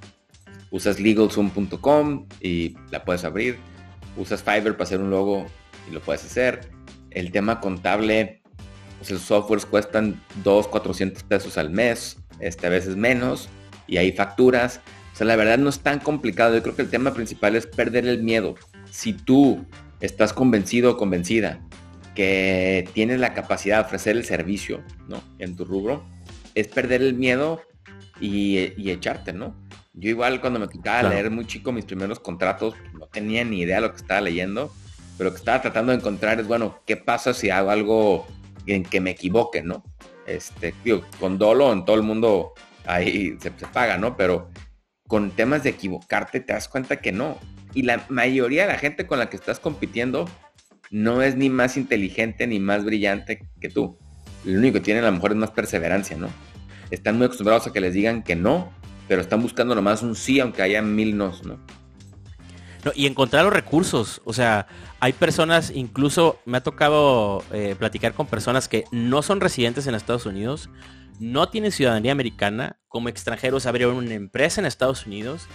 Usas 0.70 1.00
legalzoom.com 1.00 2.26
y 2.40 2.76
la 2.90 3.04
puedes 3.04 3.24
abrir. 3.24 3.58
Usas 4.16 4.42
Fiverr 4.42 4.74
para 4.74 4.84
hacer 4.84 5.00
un 5.00 5.10
logo 5.10 5.46
y 5.88 5.94
lo 5.94 6.00
puedes 6.00 6.24
hacer. 6.24 6.70
El 7.10 7.32
tema 7.32 7.60
contable, 7.60 8.42
pues 8.98 9.10
los 9.10 9.22
softwares 9.22 9.66
cuestan 9.66 10.22
2, 10.44 10.68
400 10.68 11.22
pesos 11.24 11.58
al 11.58 11.70
mes, 11.70 12.18
este, 12.38 12.66
a 12.66 12.70
veces 12.70 12.96
menos 12.96 13.48
y 13.90 13.98
hay 13.98 14.12
facturas. 14.12 14.80
O 15.12 15.16
sea, 15.16 15.26
la 15.26 15.36
verdad 15.36 15.58
no 15.58 15.68
es 15.68 15.80
tan 15.80 15.98
complicado. 15.98 16.54
Yo 16.54 16.62
creo 16.62 16.76
que 16.76 16.82
el 16.82 16.88
tema 16.88 17.12
principal 17.12 17.56
es 17.56 17.66
perder 17.66 18.06
el 18.06 18.22
miedo. 18.22 18.54
Si 18.90 19.12
tú 19.12 19.66
estás 20.00 20.32
convencido 20.32 20.92
o 20.92 20.96
convencida 20.96 21.60
que 22.14 22.88
tienes 22.94 23.20
la 23.20 23.34
capacidad 23.34 23.78
de 23.78 23.84
ofrecer 23.84 24.16
el 24.16 24.24
servicio, 24.24 24.82
¿no? 25.08 25.22
En 25.38 25.56
tu 25.56 25.64
rubro, 25.64 26.04
es 26.54 26.68
perder 26.68 27.02
el 27.02 27.14
miedo 27.14 27.60
y, 28.20 28.58
echarte, 28.90 29.32
¿no? 29.32 29.54
Yo 29.92 30.08
igual 30.08 30.40
cuando 30.40 30.60
me 30.60 30.68
tocaba 30.68 31.08
leer 31.08 31.30
muy 31.30 31.46
chico 31.46 31.72
mis 31.72 31.84
primeros 31.84 32.20
contratos, 32.20 32.74
no 32.98 33.06
tenía 33.06 33.44
ni 33.44 33.60
idea 33.60 33.76
de 33.76 33.82
lo 33.82 33.90
que 33.90 33.96
estaba 33.96 34.20
leyendo, 34.20 34.72
pero 35.18 35.30
lo 35.30 35.34
que 35.34 35.40
estaba 35.40 35.60
tratando 35.60 35.92
de 35.92 35.98
encontrar 35.98 36.40
es, 36.40 36.46
bueno, 36.46 36.80
¿qué 36.86 36.96
pasa 36.96 37.34
si 37.34 37.50
hago 37.50 37.70
algo 37.70 38.26
en 38.66 38.84
que 38.84 39.00
me 39.00 39.10
equivoque, 39.10 39.62
¿no? 39.62 39.84
Este, 40.26 40.74
digo, 40.84 41.02
con 41.18 41.38
dolo 41.38 41.72
en 41.72 41.84
todo 41.84 41.96
el 41.96 42.02
mundo 42.02 42.54
ahí 42.86 43.36
se, 43.40 43.50
paga, 43.50 43.98
¿no? 43.98 44.16
Pero 44.16 44.50
con 45.06 45.30
temas 45.30 45.62
de 45.62 45.70
equivocarte 45.70 46.40
te 46.40 46.52
das 46.52 46.68
cuenta 46.68 46.96
que 46.96 47.12
no. 47.12 47.38
Y 47.74 47.82
la 47.82 48.04
mayoría 48.08 48.62
de 48.62 48.72
la 48.72 48.78
gente 48.78 49.06
con 49.06 49.18
la 49.18 49.28
que 49.28 49.36
estás 49.36 49.60
compitiendo 49.60 50.28
no 50.90 51.22
es 51.22 51.36
ni 51.36 51.50
más 51.50 51.76
inteligente 51.76 52.46
ni 52.46 52.58
más 52.58 52.84
brillante 52.84 53.48
que 53.60 53.68
tú. 53.68 53.98
Lo 54.44 54.58
único 54.58 54.74
que 54.74 54.80
tienen 54.80 55.04
a 55.04 55.08
lo 55.08 55.14
mejor 55.14 55.32
es 55.32 55.36
más 55.36 55.50
perseverancia, 55.50 56.16
¿no? 56.16 56.28
Están 56.90 57.16
muy 57.16 57.26
acostumbrados 57.26 57.66
a 57.66 57.72
que 57.72 57.80
les 57.80 57.94
digan 57.94 58.22
que 58.22 58.34
no, 58.34 58.72
pero 59.06 59.20
están 59.20 59.42
buscando 59.42 59.74
nomás 59.74 60.02
un 60.02 60.16
sí, 60.16 60.40
aunque 60.40 60.62
haya 60.62 60.82
mil 60.82 61.16
nos, 61.16 61.44
¿no? 61.44 61.58
no 62.84 62.92
y 62.94 63.06
encontrar 63.06 63.44
los 63.44 63.52
recursos. 63.52 64.22
O 64.24 64.32
sea, 64.32 64.66
hay 64.98 65.12
personas, 65.12 65.70
incluso 65.74 66.38
me 66.44 66.58
ha 66.58 66.62
tocado 66.62 67.44
eh, 67.52 67.76
platicar 67.78 68.14
con 68.14 68.26
personas 68.26 68.68
que 68.68 68.84
no 68.90 69.22
son 69.22 69.40
residentes 69.40 69.86
en 69.86 69.94
Estados 69.94 70.26
Unidos, 70.26 70.70
no 71.20 71.50
tienen 71.50 71.70
ciudadanía 71.70 72.12
americana, 72.12 72.78
como 72.88 73.08
extranjeros 73.08 73.66
abrieron 73.66 73.96
una 73.96 74.14
empresa 74.14 74.60
en 74.60 74.66
Estados 74.66 75.06
Unidos, 75.06 75.46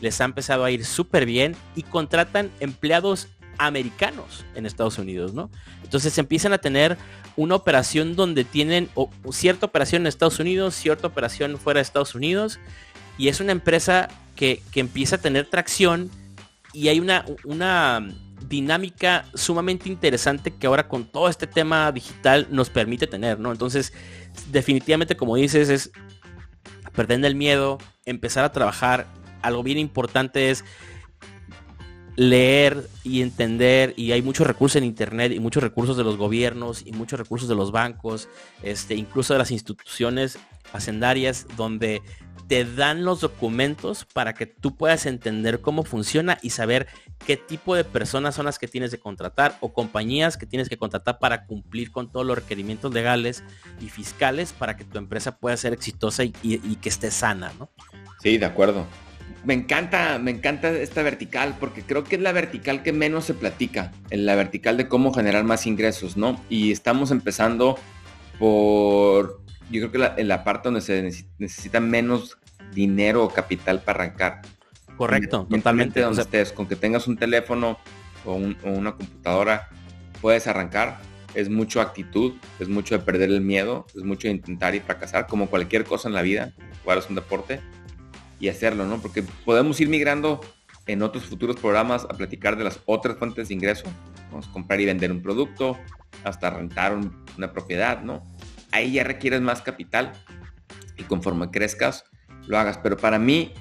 les 0.00 0.20
ha 0.20 0.24
empezado 0.24 0.64
a 0.64 0.70
ir 0.70 0.84
súper 0.84 1.24
bien 1.24 1.56
y 1.74 1.82
contratan 1.82 2.50
empleados 2.60 3.28
americanos 3.56 4.44
en 4.54 4.66
Estados 4.66 4.98
Unidos, 4.98 5.32
¿no? 5.32 5.50
Entonces 5.82 6.18
empiezan 6.18 6.52
a 6.52 6.58
tener 6.58 6.98
una 7.36 7.54
operación 7.54 8.16
donde 8.16 8.44
tienen 8.44 8.90
cierta 9.30 9.66
operación 9.66 10.02
en 10.02 10.08
Estados 10.08 10.38
Unidos, 10.40 10.74
cierta 10.74 11.06
operación 11.06 11.58
fuera 11.58 11.78
de 11.78 11.82
Estados 11.82 12.14
Unidos, 12.14 12.60
y 13.16 13.28
es 13.28 13.40
una 13.40 13.52
empresa 13.52 14.08
que, 14.36 14.60
que 14.72 14.80
empieza 14.80 15.16
a 15.16 15.20
tener 15.20 15.46
tracción 15.46 16.10
y 16.74 16.88
hay 16.88 17.00
una, 17.00 17.24
una 17.44 18.06
dinámica 18.48 19.26
sumamente 19.34 19.88
interesante 19.88 20.50
que 20.50 20.66
ahora 20.66 20.88
con 20.88 21.04
todo 21.04 21.28
este 21.28 21.46
tema 21.46 21.90
digital 21.92 22.46
nos 22.50 22.70
permite 22.70 23.06
tener, 23.06 23.38
¿no? 23.38 23.52
Entonces, 23.52 23.92
definitivamente, 24.50 25.16
como 25.16 25.36
dices, 25.36 25.68
es 25.68 25.90
perder 26.94 27.24
el 27.24 27.34
miedo, 27.34 27.78
empezar 28.04 28.44
a 28.44 28.52
trabajar. 28.52 29.06
Algo 29.42 29.62
bien 29.62 29.78
importante 29.78 30.50
es 30.50 30.64
leer 32.16 32.88
y 33.02 33.22
entender 33.22 33.92
y 33.96 34.12
hay 34.12 34.22
muchos 34.22 34.46
recursos 34.46 34.76
en 34.76 34.84
internet 34.84 35.32
y 35.32 35.40
muchos 35.40 35.62
recursos 35.62 35.96
de 35.96 36.04
los 36.04 36.16
gobiernos 36.16 36.82
y 36.86 36.92
muchos 36.92 37.18
recursos 37.18 37.48
de 37.48 37.56
los 37.56 37.72
bancos, 37.72 38.28
este, 38.62 38.94
incluso 38.94 39.32
de 39.32 39.38
las 39.38 39.50
instituciones 39.50 40.38
hacendarias 40.72 41.46
donde 41.56 42.02
te 42.48 42.64
dan 42.64 43.04
los 43.04 43.20
documentos 43.20 44.04
para 44.12 44.34
que 44.34 44.46
tú 44.46 44.76
puedas 44.76 45.06
entender 45.06 45.60
cómo 45.60 45.84
funciona 45.84 46.38
y 46.42 46.50
saber 46.50 46.86
qué 47.26 47.36
tipo 47.36 47.74
de 47.74 47.84
personas 47.84 48.34
son 48.34 48.44
las 48.44 48.58
que 48.58 48.68
tienes 48.68 48.90
que 48.90 48.98
contratar 48.98 49.56
o 49.60 49.72
compañías 49.72 50.36
que 50.36 50.46
tienes 50.46 50.68
que 50.68 50.76
contratar 50.76 51.18
para 51.18 51.46
cumplir 51.46 51.90
con 51.90 52.10
todos 52.10 52.26
los 52.26 52.36
requerimientos 52.36 52.92
legales 52.92 53.42
y 53.80 53.88
fiscales 53.88 54.52
para 54.52 54.76
que 54.76 54.84
tu 54.84 54.98
empresa 54.98 55.38
pueda 55.38 55.56
ser 55.56 55.72
exitosa 55.72 56.24
y, 56.24 56.76
que 56.76 56.88
esté 56.88 57.10
sana, 57.10 57.52
¿no? 57.58 57.70
Sí, 58.20 58.38
de 58.38 58.46
acuerdo. 58.46 58.86
Me 59.44 59.54
encanta, 59.54 60.18
me 60.18 60.30
encanta 60.30 60.70
esta 60.70 61.02
vertical 61.02 61.56
porque 61.60 61.82
creo 61.82 62.04
que 62.04 62.16
es 62.16 62.22
la 62.22 62.32
vertical 62.32 62.82
que 62.82 62.92
menos 62.92 63.24
se 63.24 63.34
platica, 63.34 63.92
en 64.10 64.26
la 64.26 64.34
vertical 64.34 64.76
de 64.76 64.88
cómo 64.88 65.12
generar 65.12 65.44
más 65.44 65.66
ingresos, 65.66 66.16
¿no? 66.16 66.40
Y 66.48 66.72
estamos 66.72 67.10
empezando 67.10 67.78
por 68.38 69.43
yo 69.74 69.90
creo 69.90 69.92
que 69.92 69.98
la, 69.98 70.14
en 70.16 70.28
la 70.28 70.44
parte 70.44 70.68
donde 70.68 70.80
se 70.80 71.02
necesita 71.38 71.80
menos 71.80 72.38
dinero 72.72 73.24
o 73.24 73.28
capital 73.28 73.82
para 73.82 74.04
arrancar. 74.04 74.42
Correcto, 74.96 75.46
totalmente. 75.50 76.00
Donde 76.00 76.22
estés, 76.22 76.52
con 76.52 76.66
que 76.66 76.76
tengas 76.76 77.06
un 77.06 77.16
teléfono 77.16 77.78
o, 78.24 78.34
una 78.34 78.92
computadora, 78.92 79.68
puedes 80.20 80.46
arrancar. 80.46 80.98
Es 81.34 81.50
mucho 81.50 81.80
actitud, 81.80 82.34
es 82.60 82.68
mucho 82.68 82.96
de 82.96 83.04
perder 83.04 83.30
el 83.30 83.40
miedo, 83.40 83.86
es 83.96 84.04
mucho 84.04 84.28
de 84.28 84.34
intentar 84.34 84.76
y 84.76 84.80
fracasar, 84.80 85.26
como 85.26 85.48
cualquier 85.48 85.84
cosa 85.84 86.08
en 86.08 86.14
la 86.14 86.22
vida, 86.22 86.52
jugar 86.84 86.98
es 86.98 87.08
un 87.08 87.16
deporte, 87.16 87.60
y 88.38 88.48
hacerlo, 88.48 88.86
¿no? 88.86 88.98
Porque 88.98 89.24
podemos 89.44 89.80
ir 89.80 89.88
migrando 89.88 90.40
en 90.86 91.02
otros 91.02 91.24
futuros 91.24 91.56
programas 91.56 92.04
a 92.04 92.14
platicar 92.14 92.56
de 92.56 92.62
las 92.62 92.78
otras 92.86 93.16
fuentes 93.18 93.48
de 93.48 93.54
ingreso. 93.54 93.84
Vamos 94.30 94.46
a 94.46 94.52
comprar 94.52 94.80
y 94.80 94.84
vender 94.84 95.10
un 95.10 95.22
producto, 95.22 95.76
hasta 96.22 96.50
rentar 96.50 96.96
una 97.36 97.52
propiedad, 97.52 98.00
¿no? 98.02 98.22
Ahí 98.74 98.92
ya 98.92 99.04
requieres 99.04 99.40
más 99.40 99.62
capital 99.62 100.12
y 100.96 101.04
conforme 101.04 101.50
crezcas 101.50 102.04
lo 102.46 102.58
hagas. 102.58 102.76
Pero 102.78 102.96
para 102.96 103.18
mí 103.18 103.54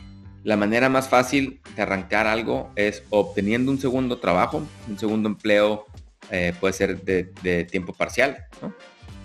la 0.44 0.58
manera 0.58 0.90
más 0.90 1.08
fácil 1.08 1.62
de 1.76 1.82
arrancar 1.84 2.28
algo 2.28 2.72
es 2.76 3.04
obteniendo 3.12 3.72
un 3.72 3.80
segundo 3.80 4.18
trabajo, 4.18 4.68
un 4.90 5.00
segundo 5.00 5.30
empleo, 5.30 5.86
eh, 6.32 6.54
puede 6.60 6.74
ser 6.74 7.02
de, 7.04 7.64
tiempo 7.66 7.94
parcial, 7.94 8.46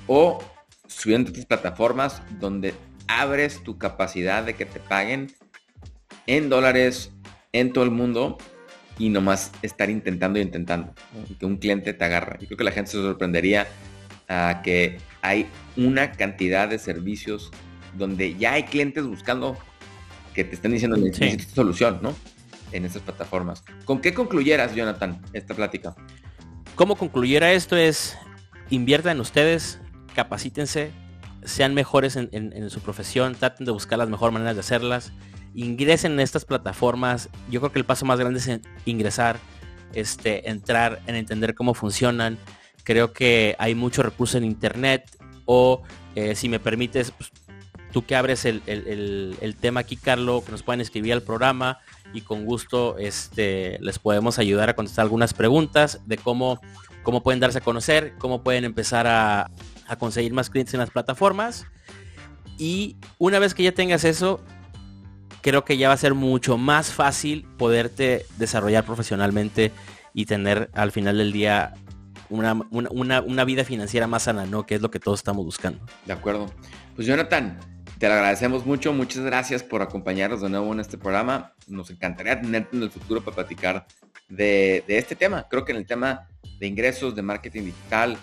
o 0.06 0.38
subiendo 0.86 1.30
otras 1.30 1.46
plataformas 1.46 2.22
donde 2.38 2.74
abres 3.08 3.62
tu 3.64 3.78
capacidad 3.78 4.44
de 4.44 4.54
que 4.54 4.66
te 4.66 4.80
paguen 4.80 5.32
en 6.26 6.50
dólares 6.50 7.12
en 7.52 7.72
todo 7.72 7.84
el 7.84 7.90
mundo 7.90 8.36
y 8.98 9.08
nomás 9.08 9.52
estar 9.62 9.88
intentando 9.88 10.38
y 10.38 10.42
intentando, 10.42 10.92
que 11.38 11.46
un 11.46 11.56
cliente 11.56 11.94
te 11.94 12.04
agarra. 12.04 12.36
Yo 12.38 12.46
creo 12.46 12.58
que 12.58 12.64
la 12.64 12.72
gente 12.72 12.90
se 12.90 12.98
sorprendería 12.98 13.66
a 14.28 14.60
que 14.62 14.98
hay 15.22 15.46
una 15.76 16.12
cantidad 16.12 16.68
de 16.68 16.78
servicios 16.78 17.50
donde 17.96 18.36
ya 18.36 18.52
hay 18.52 18.64
clientes 18.64 19.06
buscando 19.06 19.56
que 20.34 20.44
te 20.44 20.54
estén 20.54 20.72
diciendo 20.72 20.96
necesitas 20.96 21.48
solución, 21.48 21.98
¿no? 22.02 22.14
En 22.72 22.84
estas 22.84 23.02
plataformas. 23.02 23.64
¿Con 23.84 24.00
qué 24.00 24.14
concluyeras, 24.14 24.74
Jonathan, 24.74 25.20
esta 25.32 25.54
plática? 25.54 25.96
¿Cómo 26.74 26.96
concluyera 26.96 27.52
esto? 27.52 27.76
Es 27.76 28.16
inviertan 28.70 29.16
en 29.16 29.20
ustedes, 29.20 29.80
capacítense, 30.14 30.92
sean 31.44 31.74
mejores 31.74 32.16
en, 32.16 32.70
su 32.70 32.80
profesión, 32.80 33.34
traten 33.34 33.66
de 33.66 33.72
buscar 33.72 33.98
las 33.98 34.08
mejores 34.08 34.32
maneras 34.32 34.54
de 34.54 34.60
hacerlas, 34.60 35.12
ingresen 35.54 36.12
en 36.12 36.20
estas 36.20 36.44
plataformas. 36.44 37.30
Yo 37.50 37.60
creo 37.60 37.72
que 37.72 37.78
el 37.78 37.84
paso 37.84 38.04
más 38.04 38.18
grande 38.20 38.38
es 38.38 38.60
ingresar, 38.84 39.38
este, 39.94 40.48
entrar, 40.48 41.00
en 41.06 41.14
entender 41.14 41.54
cómo 41.54 41.74
funcionan. 41.74 42.38
Creo 42.88 43.12
que 43.12 43.54
hay 43.58 43.74
mucho 43.74 44.02
recurso 44.02 44.38
en 44.38 44.44
internet 44.44 45.14
o 45.44 45.82
eh, 46.14 46.34
si 46.34 46.48
me 46.48 46.58
permites, 46.58 47.10
pues, 47.10 47.30
tú 47.92 48.06
que 48.06 48.16
abres 48.16 48.46
el, 48.46 49.56
tema 49.60 49.80
aquí, 49.80 49.96
Carlos, 49.96 50.42
que 50.42 50.52
nos 50.52 50.62
pueden 50.62 50.80
escribir 50.80 51.12
al 51.12 51.20
programa 51.20 51.80
y 52.14 52.22
con 52.22 52.46
gusto 52.46 52.96
este, 52.96 53.76
les 53.82 53.98
podemos 53.98 54.38
ayudar 54.38 54.70
a 54.70 54.74
contestar 54.74 55.02
algunas 55.02 55.34
preguntas 55.34 56.00
de 56.06 56.16
cómo, 56.16 56.62
cómo 57.02 57.22
pueden 57.22 57.40
darse 57.40 57.58
a 57.58 57.60
conocer, 57.60 58.14
cómo 58.16 58.42
pueden 58.42 58.64
empezar 58.64 59.06
a, 59.06 59.50
a 59.86 59.96
conseguir 59.96 60.32
más 60.32 60.48
clientes 60.48 60.72
en 60.72 60.80
las 60.80 60.88
plataformas. 60.88 61.66
Y 62.56 62.96
una 63.18 63.38
vez 63.38 63.52
que 63.52 63.64
ya 63.64 63.72
tengas 63.72 64.04
eso, 64.04 64.40
creo 65.42 65.62
que 65.62 65.76
ya 65.76 65.88
va 65.88 65.94
a 65.94 65.98
ser 65.98 66.14
mucho 66.14 66.56
más 66.56 66.90
fácil 66.90 67.46
poderte 67.58 68.24
desarrollar 68.38 68.86
profesionalmente 68.86 69.72
y 70.14 70.24
tener 70.24 70.70
al 70.72 70.90
final 70.90 71.18
del 71.18 71.32
día 71.32 71.74
una, 72.30 72.54
una, 72.70 73.44
vida 73.44 73.64
financiera 73.64 74.06
más 74.06 74.24
sana, 74.24 74.46
¿no? 74.46 74.66
Que 74.66 74.76
es 74.76 74.80
lo 74.82 74.90
que 74.90 75.00
todos 75.00 75.20
estamos 75.20 75.44
buscando. 75.44 75.80
De 76.06 76.12
acuerdo. 76.12 76.52
Pues 76.94 77.06
Jonathan, 77.06 77.58
te 77.98 78.08
lo 78.08 78.14
agradecemos 78.14 78.66
mucho. 78.66 78.92
Muchas 78.92 79.24
gracias 79.24 79.62
por 79.62 79.82
acompañarnos 79.82 80.40
de 80.40 80.48
nuevo 80.48 80.72
en 80.72 80.80
este 80.80 80.98
programa. 80.98 81.52
Nos 81.66 81.90
encantaría 81.90 82.40
tenerte 82.40 82.76
en 82.76 82.82
el 82.82 82.90
futuro 82.90 83.22
para 83.22 83.36
platicar 83.36 83.86
de, 84.28 84.84
de 84.86 84.98
este 84.98 85.16
tema. 85.16 85.46
Creo 85.48 85.64
que 85.64 85.72
en 85.72 85.78
el 85.78 85.86
tema 85.86 86.28
de 86.58 86.66
ingresos, 86.66 87.14
de 87.14 87.22
marketing 87.22 87.62
digital, 87.62 88.18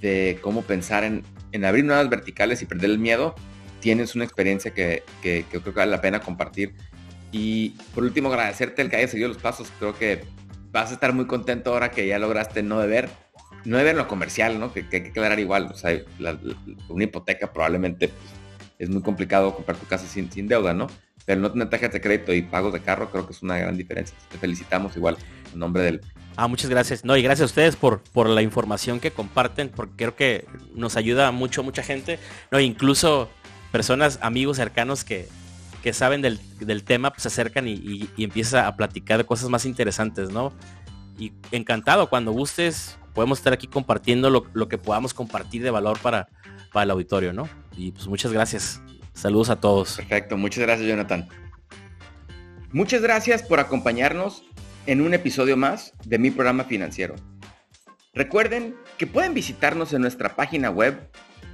de 0.00 0.38
cómo 0.42 0.62
pensar 0.62 1.04
en, 1.04 1.22
en 1.52 1.64
abrir 1.64 1.84
nuevas 1.84 2.08
verticales 2.08 2.62
y 2.62 2.66
perder 2.66 2.90
el 2.90 2.98
miedo, 2.98 3.34
tienes 3.80 4.14
una 4.14 4.24
experiencia 4.24 4.72
que, 4.72 5.02
que, 5.22 5.44
creo 5.48 5.62
que 5.62 5.70
vale 5.70 5.90
la 5.90 6.00
pena 6.00 6.20
compartir. 6.20 6.74
Y 7.32 7.70
por 7.94 8.04
último, 8.04 8.28
agradecerte 8.28 8.82
el 8.82 8.90
que 8.90 8.96
hayas 8.96 9.10
seguido 9.10 9.28
los 9.28 9.38
pasos. 9.38 9.70
Creo 9.78 9.96
que 9.96 10.24
vas 10.70 10.90
a 10.90 10.94
estar 10.94 11.12
muy 11.12 11.26
contento 11.26 11.72
ahora 11.72 11.90
que 11.90 12.06
ya 12.06 12.18
lograste 12.18 12.62
no 12.62 12.80
deber. 12.80 13.08
No 13.64 13.76
deber 13.76 13.96
lo 13.96 14.08
comercial, 14.08 14.58
¿no? 14.58 14.72
Que, 14.72 14.80
hay 14.80 15.02
que 15.02 15.08
aclarar 15.10 15.38
igual. 15.38 15.68
O 15.72 15.74
sea, 15.74 16.00
una 16.88 17.04
hipoteca 17.04 17.52
probablemente 17.52 18.08
pues, 18.08 18.30
es 18.78 18.88
muy 18.88 19.02
complicado 19.02 19.54
comprar 19.54 19.76
tu 19.76 19.86
casa 19.86 20.06
sin, 20.06 20.30
sin 20.30 20.48
deuda, 20.48 20.74
¿no? 20.74 20.86
Pero 21.26 21.40
no 21.40 21.52
tener 21.52 21.68
tarjetas 21.68 21.94
de 21.94 22.00
crédito 22.00 22.32
y 22.32 22.42
pagos 22.42 22.72
de 22.72 22.80
carro 22.80 23.10
creo 23.10 23.26
que 23.26 23.32
es 23.32 23.42
una 23.42 23.58
gran 23.58 23.76
diferencia. 23.76 24.16
Te 24.30 24.38
felicitamos 24.38 24.96
igual 24.96 25.16
en 25.52 25.58
nombre 25.58 25.82
del, 25.82 26.00
Ah, 26.36 26.48
muchas 26.48 26.70
gracias. 26.70 27.04
No, 27.04 27.16
y 27.16 27.22
gracias 27.22 27.42
a 27.42 27.46
ustedes 27.46 27.76
por, 27.76 28.00
por 28.00 28.28
la 28.28 28.42
información 28.42 29.00
que 29.00 29.10
comparten, 29.10 29.68
porque 29.68 29.94
creo 29.96 30.16
que 30.16 30.46
nos 30.74 30.96
ayuda 30.96 31.30
mucho, 31.32 31.62
mucha 31.62 31.82
gente. 31.82 32.18
No, 32.50 32.60
incluso 32.60 33.28
personas, 33.72 34.18
amigos 34.22 34.56
cercanos 34.56 35.04
que, 35.04 35.28
que 35.82 35.92
saben 35.92 36.22
del, 36.22 36.40
tema, 36.84 37.10
pues 37.10 37.22
se 37.22 37.28
acercan 37.28 37.68
y, 37.68 38.08
y, 38.16 38.24
empieza 38.24 38.66
a 38.66 38.76
platicar 38.76 39.18
de 39.18 39.24
cosas 39.24 39.48
más 39.50 39.66
interesantes, 39.66 40.30
¿no? 40.30 40.52
Y 41.18 41.32
encantado, 41.52 42.08
cuando 42.08 42.32
gustes, 42.32 42.98
podemos 43.14 43.38
estar 43.38 43.52
aquí 43.52 43.66
compartiendo 43.66 44.30
lo, 44.30 44.46
lo 44.52 44.68
que 44.68 44.78
podamos 44.78 45.14
compartir 45.14 45.62
de 45.62 45.70
valor 45.70 45.98
para, 46.00 46.28
para 46.72 46.84
el 46.84 46.90
auditorio, 46.90 47.32
¿no? 47.32 47.48
Y 47.76 47.92
pues 47.92 48.06
muchas 48.06 48.32
gracias. 48.32 48.80
Saludos 49.12 49.50
a 49.50 49.56
todos. 49.56 49.96
Perfecto, 49.96 50.36
muchas 50.36 50.62
gracias, 50.62 50.88
Jonathan. 50.88 51.28
Muchas 52.72 53.02
gracias 53.02 53.42
por 53.42 53.58
acompañarnos 53.58 54.44
en 54.86 55.00
un 55.00 55.14
episodio 55.14 55.56
más 55.56 55.92
de 56.04 56.18
mi 56.18 56.30
programa 56.30 56.62
financiero. 56.64 57.16
Recuerden 58.14 58.76
que 58.98 59.06
pueden 59.06 59.34
visitarnos 59.34 59.92
en 59.92 60.02
nuestra 60.02 60.36
página 60.36 60.70
web 60.70 61.10